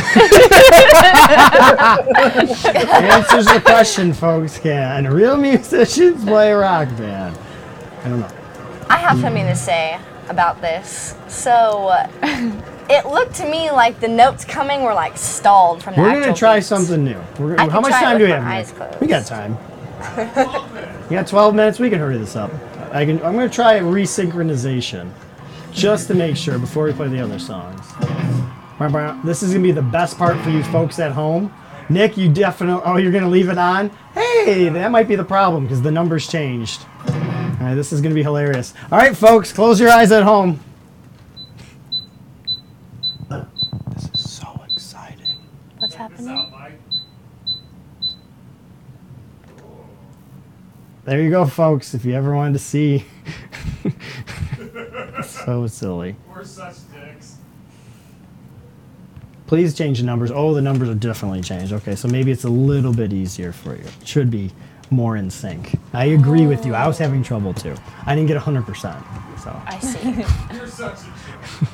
[3.05, 4.57] Answers the question, folks.
[4.57, 7.37] Can real musicians play a rock band?
[8.03, 8.29] I don't know.
[8.89, 11.15] I have something to say about this.
[11.27, 11.91] So,
[12.89, 16.33] it looked to me like the notes coming were like stalled from the We're gonna
[16.33, 16.67] try beats.
[16.67, 17.19] something new.
[17.37, 18.43] We're, I how much time do we have?
[18.43, 18.67] my Nick?
[18.67, 18.99] eyes closed.
[19.01, 19.57] We got time.
[21.09, 21.79] you got 12 minutes.
[21.79, 22.51] We can hurry this up.
[22.91, 23.21] I can.
[23.23, 25.11] I'm gonna try a resynchronization,
[25.71, 27.81] just to make sure before we play the other songs.
[29.23, 31.51] This is gonna be the best part for you folks at home.
[31.89, 32.81] Nick, you definitely.
[32.85, 33.89] Oh, you're gonna leave it on?
[34.13, 36.85] Hey, that might be the problem because the numbers changed.
[37.07, 37.13] All
[37.61, 38.73] right, this is gonna be hilarious.
[38.91, 40.59] All right, folks, close your eyes at home.
[43.29, 45.35] This is so exciting.
[45.79, 46.53] What's happening?
[51.07, 51.93] There you go, folks.
[51.93, 53.05] If you ever wanted to see.
[55.23, 56.17] so silly.
[56.27, 57.37] We're such dicks.
[59.45, 60.31] Please change the numbers.
[60.31, 61.71] Oh, the numbers are definitely changed.
[61.71, 63.85] Okay, so maybe it's a little bit easier for you.
[64.01, 64.51] It should be
[64.89, 65.79] more in sync.
[65.93, 66.75] I agree with you.
[66.75, 67.75] I was having trouble too.
[68.05, 69.39] I didn't get 100%.
[69.41, 70.09] So I see.
[70.57, 70.99] You're such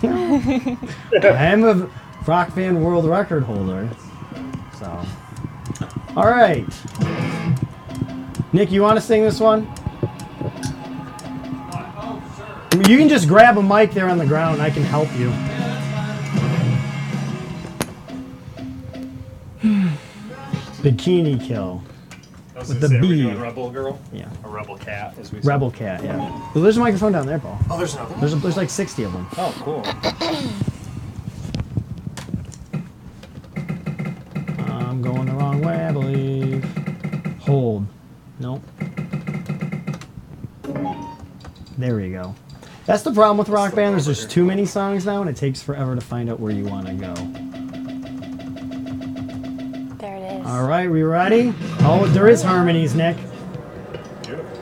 [0.04, 0.78] a
[1.12, 1.26] dick.
[1.26, 1.90] I am a
[2.28, 3.90] rock band world record holder.
[4.78, 5.06] So,
[6.16, 6.68] all right.
[8.54, 9.68] Nick, you want to sing this one?
[12.72, 14.62] I mean, You can just grab a mic there on the ground.
[14.62, 15.30] I can help you.
[20.84, 21.82] Bikini Kill.
[22.56, 23.32] With the say, are B.
[23.34, 24.00] Rebel Girl?
[24.12, 24.30] Yeah.
[24.44, 25.48] A Rebel Cat, as we say.
[25.48, 26.18] Rebel Cat, yeah.
[26.54, 27.58] Well, there's a microphone down there, Paul.
[27.72, 28.20] Oh, there's another one?
[28.20, 29.28] There's, a, there's like 60 of them.
[29.38, 29.82] Oh, cool.
[34.70, 36.64] I'm going the wrong way, I believe.
[37.40, 37.88] Hold.
[38.44, 38.62] Nope.
[41.78, 42.36] There we go.
[42.86, 43.94] That's the problem with Rock Band.
[43.94, 46.66] There's just too many songs now, and it takes forever to find out where you
[46.66, 47.14] want to go.
[49.98, 50.46] There it is.
[50.46, 51.54] All right, we ready?
[51.80, 53.16] Oh, there is harmonies, Nick.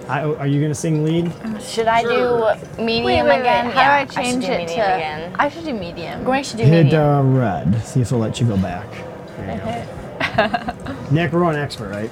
[0.07, 1.32] I, are you gonna sing lead?
[1.59, 3.39] Should I do medium Wait, wait, wait.
[3.39, 3.71] again?
[3.71, 4.95] How yeah, do I change should do it medium to?
[4.95, 5.36] again.
[5.39, 6.23] I should do medium.
[6.23, 7.01] Going should do Hit medium.
[7.01, 7.82] uh, red.
[7.84, 8.88] See if it'll let you go back.
[9.38, 9.59] There you
[10.38, 11.05] go.
[11.11, 12.11] Nick, we're on expert, right?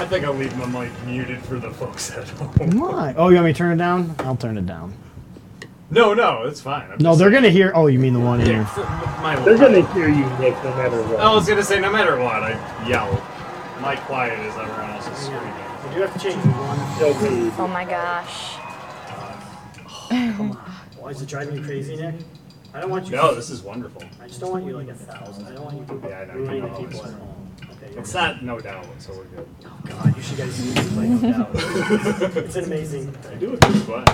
[0.00, 2.78] I think I'll leave my mic muted for the folks at home.
[2.78, 3.14] Why?
[3.16, 4.14] Oh, you want me to turn it down?
[4.20, 4.94] I'll turn it down.
[5.90, 6.84] No, no, it's fine.
[6.90, 7.72] I'm No, just they're saying- gonna hear.
[7.74, 8.64] Oh, you mean the one Yeah, here?
[8.66, 8.80] for
[9.22, 11.20] my They're gonna hear you, Nick, no matter what.
[11.20, 13.10] I was gonna say, no matter what, I yell.
[13.82, 15.52] My quiet is everyone else's screaming.
[15.88, 16.98] You do have to change one.
[16.98, 18.56] They'll be- Oh my gosh.
[19.08, 19.36] Uh,
[20.12, 20.60] oh,
[21.00, 22.14] Why is it driving you crazy, Nick?
[22.72, 23.16] I don't want you.
[23.16, 24.02] No, this is wonderful.
[24.22, 25.46] I just don't want you like a thousand.
[25.46, 27.39] I don't want you Yeah, I know, ruining I the know, people it's at home.
[27.90, 28.00] Okay.
[28.00, 29.48] It's not no doubt, so we're good.
[29.64, 31.50] Oh God, you should guys see this play no doubt.
[32.36, 33.16] It's amazing.
[33.28, 34.04] I do a good play.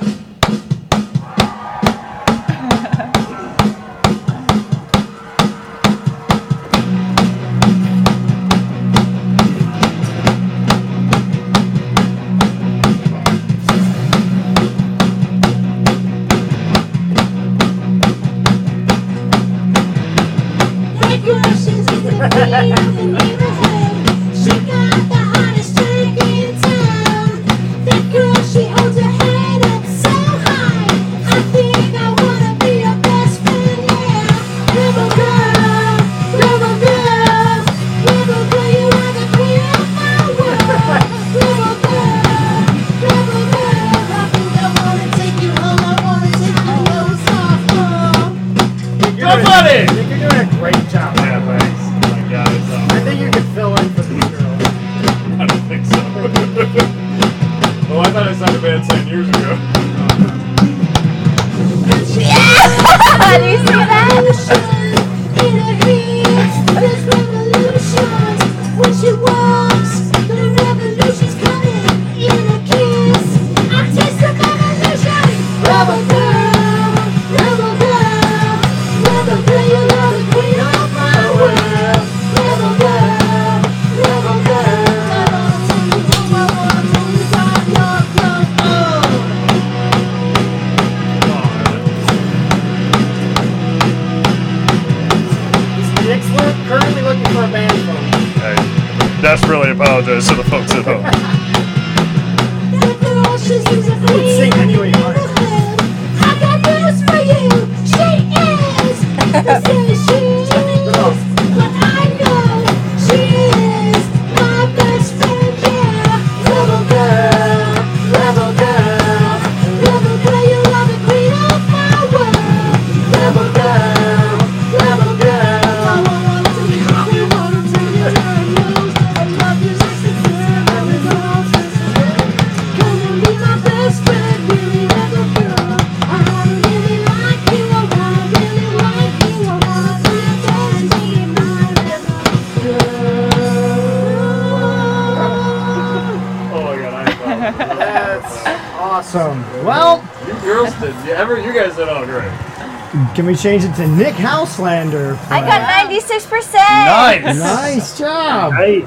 [153.37, 155.18] Can we change it to Nick Houselander?
[155.30, 156.55] I got 96%.
[156.55, 157.39] Nice.
[157.39, 158.53] Nice job.
[158.55, 158.78] I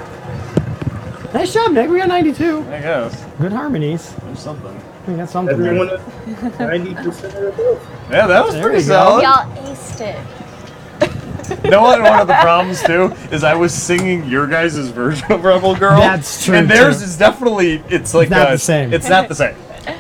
[1.34, 1.88] Nice job, Nick.
[1.90, 2.60] We got 92.
[2.62, 3.26] I guess.
[3.40, 4.12] Good harmonies.
[4.16, 4.76] There's something.
[5.08, 5.62] We got something.
[5.62, 5.74] there.
[6.60, 7.80] ninety percent of the
[8.10, 9.22] Yeah, that was There pretty you go.
[9.22, 9.22] solid.
[9.24, 11.64] Y'all aced it.
[11.64, 12.02] You know what?
[12.02, 16.00] One of the problems too is I was singing your guys' version of Rebel Girl.
[16.00, 17.04] That's true, And theirs too.
[17.06, 18.94] is definitely it's like not uh, the same.
[18.94, 19.56] It's not the same.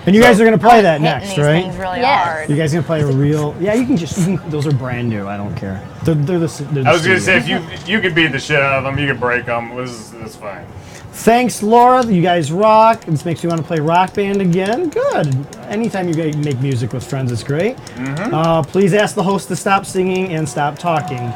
[0.06, 1.64] And you guys are gonna play that next, these right?
[1.64, 2.24] things really Yes.
[2.28, 2.50] hard.
[2.50, 3.56] You guys gonna play a real?
[3.60, 4.18] Yeah, you can just.
[4.28, 5.28] you can- those are brand new.
[5.28, 5.86] I don't care.
[6.04, 6.46] They're, they're the.
[6.46, 7.58] s- They're the I was gonna say studio.
[7.72, 9.76] if you you could beat the shit out of them, you could break them.
[9.76, 10.66] This is fine.
[11.12, 12.06] Thanks, Laura.
[12.06, 13.04] You guys rock.
[13.06, 14.90] This makes me want to play Rock Band again.
[14.90, 15.36] Good.
[15.68, 17.76] Anytime you guys make music with friends, it's great.
[17.78, 18.34] Mm-hmm.
[18.34, 21.20] Uh, please ask the host to stop singing and stop talking.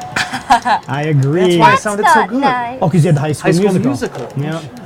[0.88, 1.58] I agree.
[1.58, 2.78] That's not nice.
[2.80, 4.20] Oh, because you had the High School, High School musical.
[4.36, 4.42] Musical.
[4.42, 4.83] Yeah.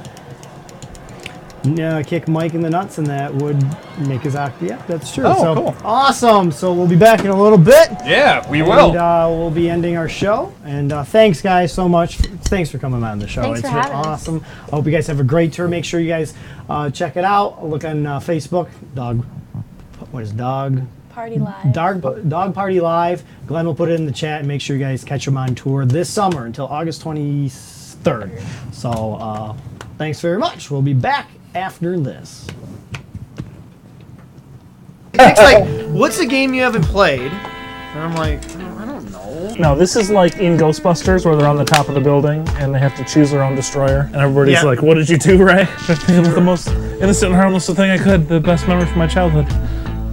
[1.76, 3.62] Yeah, kick Mike in the nuts, and that would
[4.06, 4.62] make his act.
[4.62, 5.24] Yeah, that's true.
[5.26, 5.76] Oh, so, cool.
[5.84, 6.50] Awesome.
[6.52, 7.90] So we'll be back in a little bit.
[8.04, 8.98] Yeah, we And will.
[8.98, 10.52] uh, we'll be ending our show.
[10.64, 12.16] And uh, thanks, guys, so much.
[12.18, 13.42] Thanks for coming on the show.
[13.42, 14.06] Thanks it's for been having us.
[14.06, 14.44] awesome.
[14.66, 15.68] I hope you guys have a great tour.
[15.68, 16.34] Make sure you guys
[16.68, 17.64] uh, check it out.
[17.64, 18.68] Look on uh, Facebook.
[18.94, 19.24] Dog.
[20.10, 20.82] What is dog?
[21.10, 21.72] Party live.
[21.72, 23.24] Dog, Dog Party Live.
[23.46, 25.54] Glenn will put it in the chat and make sure you guys catch them on
[25.56, 28.40] tour this summer until August 23rd.
[28.72, 29.56] So uh,
[29.98, 30.70] thanks very much.
[30.70, 32.46] We'll be back after this.
[35.14, 37.32] Nick's like, what's a game you haven't played?
[37.32, 39.54] And I'm like, I don't know.
[39.58, 42.72] No, this is like in Ghostbusters where they're on the top of the building and
[42.74, 44.02] they have to choose their own destroyer.
[44.12, 44.62] And everybody's Yeah.
[44.62, 45.62] like, What did you do, Ray?
[45.88, 48.28] it was the most innocent and harmless thing I could.
[48.28, 49.46] The best memory from my childhood.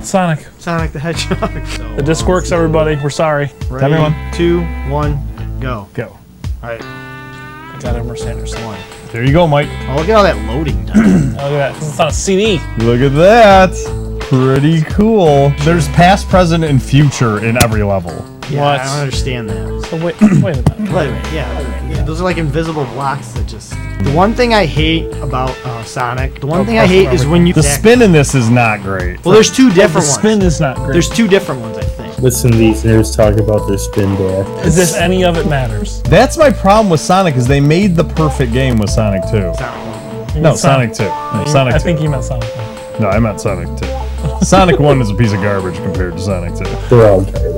[0.03, 0.47] Sonic.
[0.59, 1.51] Sonic the Hedgehog.
[1.67, 2.95] So, The disc works, everybody.
[2.95, 3.51] We're sorry.
[3.69, 4.31] ready, Everyone.
[4.33, 4.61] two,
[4.91, 5.87] one, go.
[5.93, 6.05] Go.
[6.63, 6.81] All right.
[6.81, 8.63] I got Emmer Sanderson.
[8.65, 8.79] One.
[9.15, 9.69] There you go, Mike.
[9.87, 11.35] Oh, look at all that loading time.
[11.39, 11.77] Oh, look at that.
[11.77, 12.59] It's on a CD.
[12.79, 14.19] Look at that.
[14.19, 15.53] Pretty cool.
[15.59, 18.11] There's past, present, and future in every level.
[18.49, 18.79] Yeah, What?
[18.79, 19.87] I don't understand that.
[19.89, 20.69] So wait, wait a minute.
[20.79, 23.71] Wait a minute, yeah, yeah, those are like invisible blocks that just.
[23.71, 27.25] The one thing I hate about uh, Sonic, the one Oh, thing I hate is
[27.25, 27.53] when you.
[27.53, 29.23] The spin in this is not great.
[29.23, 30.43] Well, there's two different The different spin ones.
[30.53, 30.93] is not great.
[30.93, 32.17] There's two different ones, I think.
[32.19, 34.65] Listen to these nerds talk about their spin dash.
[34.65, 36.01] As if any of it matters.
[36.03, 39.37] That's my problem with Sonic is they made the perfect game with Sonic 2.
[40.35, 41.03] You No, mean Sonic 2.
[41.03, 41.83] No, You- Sonic I 2.
[41.83, 42.49] think you meant Sonic.
[42.99, 43.85] No, I meant Sonic 2.
[44.45, 46.63] Sonic 1 is a piece of garbage compared to Sonic 2.
[46.89, 47.54] They're all garbage, but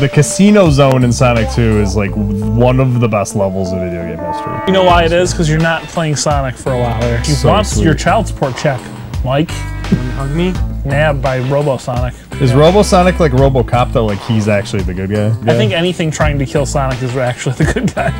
[0.00, 4.02] The casino zone in Sonic 2 is like one of the best levels of video
[4.02, 4.52] game history.
[4.66, 5.32] You know why it is?
[5.32, 7.18] Because you're not playing Sonic for a while there.
[7.18, 7.84] You So want sweet.
[7.84, 8.80] your child support check,
[9.24, 9.50] Mike.
[9.50, 10.52] Hug me.
[10.84, 12.12] Nabbed by Robo Sonic.
[12.42, 14.04] Is Robo Sonic like RoboCop though?
[14.04, 15.28] Like he's actually the good guy?
[15.50, 18.10] I think anything trying to kill Sonic is actually the good guy.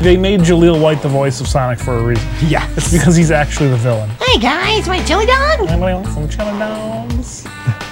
[0.00, 2.26] they made Jaleel White the voice of Sonic for a reason.
[2.46, 2.66] Yeah.
[2.76, 4.08] It's because he's actually the villain.
[4.20, 5.60] Hey guys, my chili dog!
[5.68, 7.44] Anybody want some chili dogs?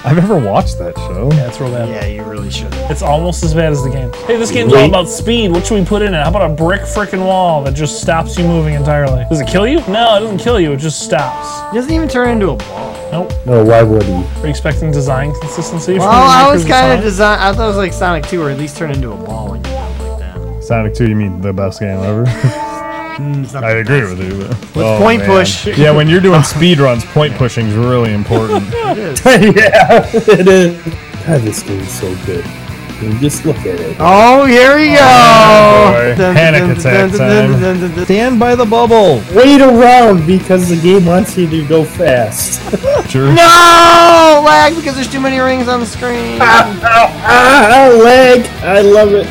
[0.05, 1.31] I've never watched that show.
[1.31, 1.87] Yeah, it's real bad.
[1.87, 2.73] Yeah, you really should.
[2.91, 4.11] It's almost as bad as the game.
[4.27, 5.51] Hey, this game's all about speed.
[5.51, 6.21] What should we put in it?
[6.21, 9.23] How about a brick freaking wall that just stops you moving entirely?
[9.29, 9.77] Does it kill you?
[9.87, 10.73] No, it doesn't kill you.
[10.73, 11.73] It just stops.
[11.73, 12.91] It doesn't even turn into a ball.
[13.13, 13.31] Nope.
[13.45, 14.11] no, why would he?
[14.11, 15.99] Are you expecting design consistency?
[15.99, 17.39] Well, from the I was kind of design.
[17.39, 19.63] I thought it was like Sonic 2, or at least turn into a ball when
[19.63, 20.63] you jump like that.
[20.63, 22.25] Sonic 2, you mean the best game ever?
[23.19, 24.47] Mm, I agree with you.
[24.73, 25.67] But, Let's point push.
[25.77, 28.63] Yeah, when you're doing speed runs, point pushing is really important.
[28.93, 29.25] It is.
[29.25, 30.83] yeah, it is.
[31.25, 32.45] God, this game's so good.
[32.45, 33.97] I mean, just look at it.
[33.99, 34.99] Oh, here we go.
[34.99, 36.15] boy.
[36.15, 37.51] Dun, Panic dun, attack dun, dun, time.
[37.51, 38.05] dun, dun, dun, dun.
[38.05, 39.21] Stand by the bubble.
[39.33, 42.61] Wait around because the game wants you to go fast.
[43.09, 43.27] Sure.
[43.33, 46.37] No lag because there's too many rings on the screen.
[46.41, 48.45] ah, leg.
[48.63, 49.27] I love it.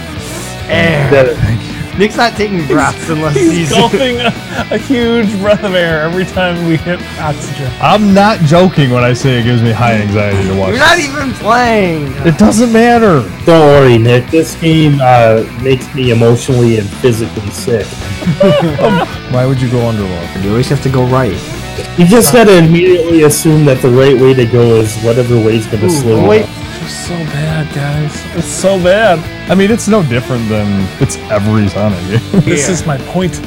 [0.69, 1.37] Air.
[1.99, 3.71] Nick's not taking breaths unless He's he's.
[3.71, 4.33] gulping a,
[4.71, 7.71] a huge breath of air every time we hit oxygen.
[7.81, 10.71] I'm not joking when I say it gives me high anxiety to watch.
[10.71, 12.07] You're not even playing.
[12.27, 13.21] It doesn't matter.
[13.45, 14.27] Don't worry, Nick.
[14.29, 17.87] This game uh, makes me emotionally and physically sick.
[19.33, 20.41] Why would you go underwater?
[20.41, 21.33] You always have to go right.
[21.99, 25.91] You just gotta immediately assume that the right way to go is whatever way's gonna
[25.91, 26.47] slow you wait.
[26.83, 26.89] Down.
[26.89, 28.37] It's so bad, guys.
[28.37, 29.19] It's so bad.
[29.51, 30.67] I mean, it's no different than
[31.01, 32.41] it's every Sonic game.
[32.45, 33.33] This is my point.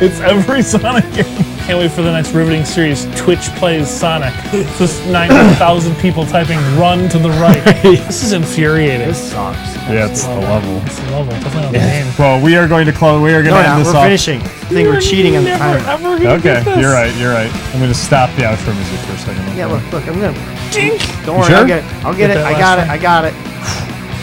[0.00, 1.44] it's every Sonic game.
[1.64, 3.06] Can't wait for the next riveting series.
[3.18, 4.34] Twitch plays Sonic.
[4.52, 9.08] It's just 90,000 people typing "run to the right." this is infuriating.
[9.08, 9.58] This sucks.
[9.88, 10.76] yeah, it's the level.
[10.84, 11.32] It's the level.
[11.32, 12.06] Definitely not the game.
[12.18, 13.22] Well, we are going to close.
[13.22, 14.04] We are going No, to no, end this we're off.
[14.04, 14.40] finishing.
[14.42, 15.88] I think we're cheating on the Never, timer.
[16.08, 16.78] ever gonna Okay, get this.
[16.78, 17.14] you're right.
[17.16, 17.50] You're right.
[17.72, 19.56] I'm going to stop the outro music for a second.
[19.56, 20.32] Yeah, look, look, I'm gonna.
[20.74, 21.00] Dink.
[21.24, 21.56] Don't worry, sure?
[21.56, 22.04] I'll get it.
[22.04, 22.44] I'll get, Get it.
[22.44, 22.90] I got last it.
[22.90, 23.34] I got it.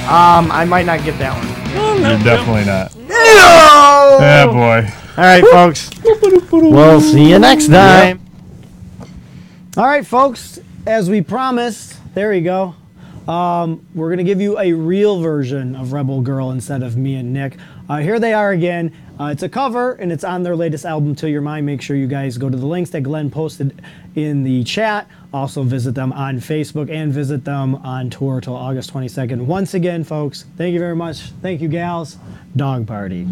[0.01, 1.47] Um, I might not get that one.
[1.77, 2.23] Oh, no, You're no.
[2.25, 2.95] definitely not.
[2.97, 4.17] No!
[4.19, 4.89] Yeah, boy.
[5.17, 5.89] All right, folks.
[6.51, 8.19] We'll see you next time.
[9.77, 10.59] All right, folks.
[10.85, 12.75] As we promised, There you go.
[13.31, 17.15] Um, we're going to give you a real version of Rebel Girl instead of me
[17.15, 17.57] and Nick.
[17.87, 18.91] Uh, here they are again.
[19.21, 21.63] Uh, it's a cover and it's on their latest album, Till Your Mind.
[21.63, 23.79] Make sure you guys go to the links that Glenn posted
[24.15, 25.07] in the chat.
[25.31, 29.45] Also, visit them on Facebook and visit them on tour till August 22nd.
[29.45, 31.29] Once again, folks, thank you very much.
[31.43, 32.17] Thank you, gals.
[32.55, 33.27] Dog Party.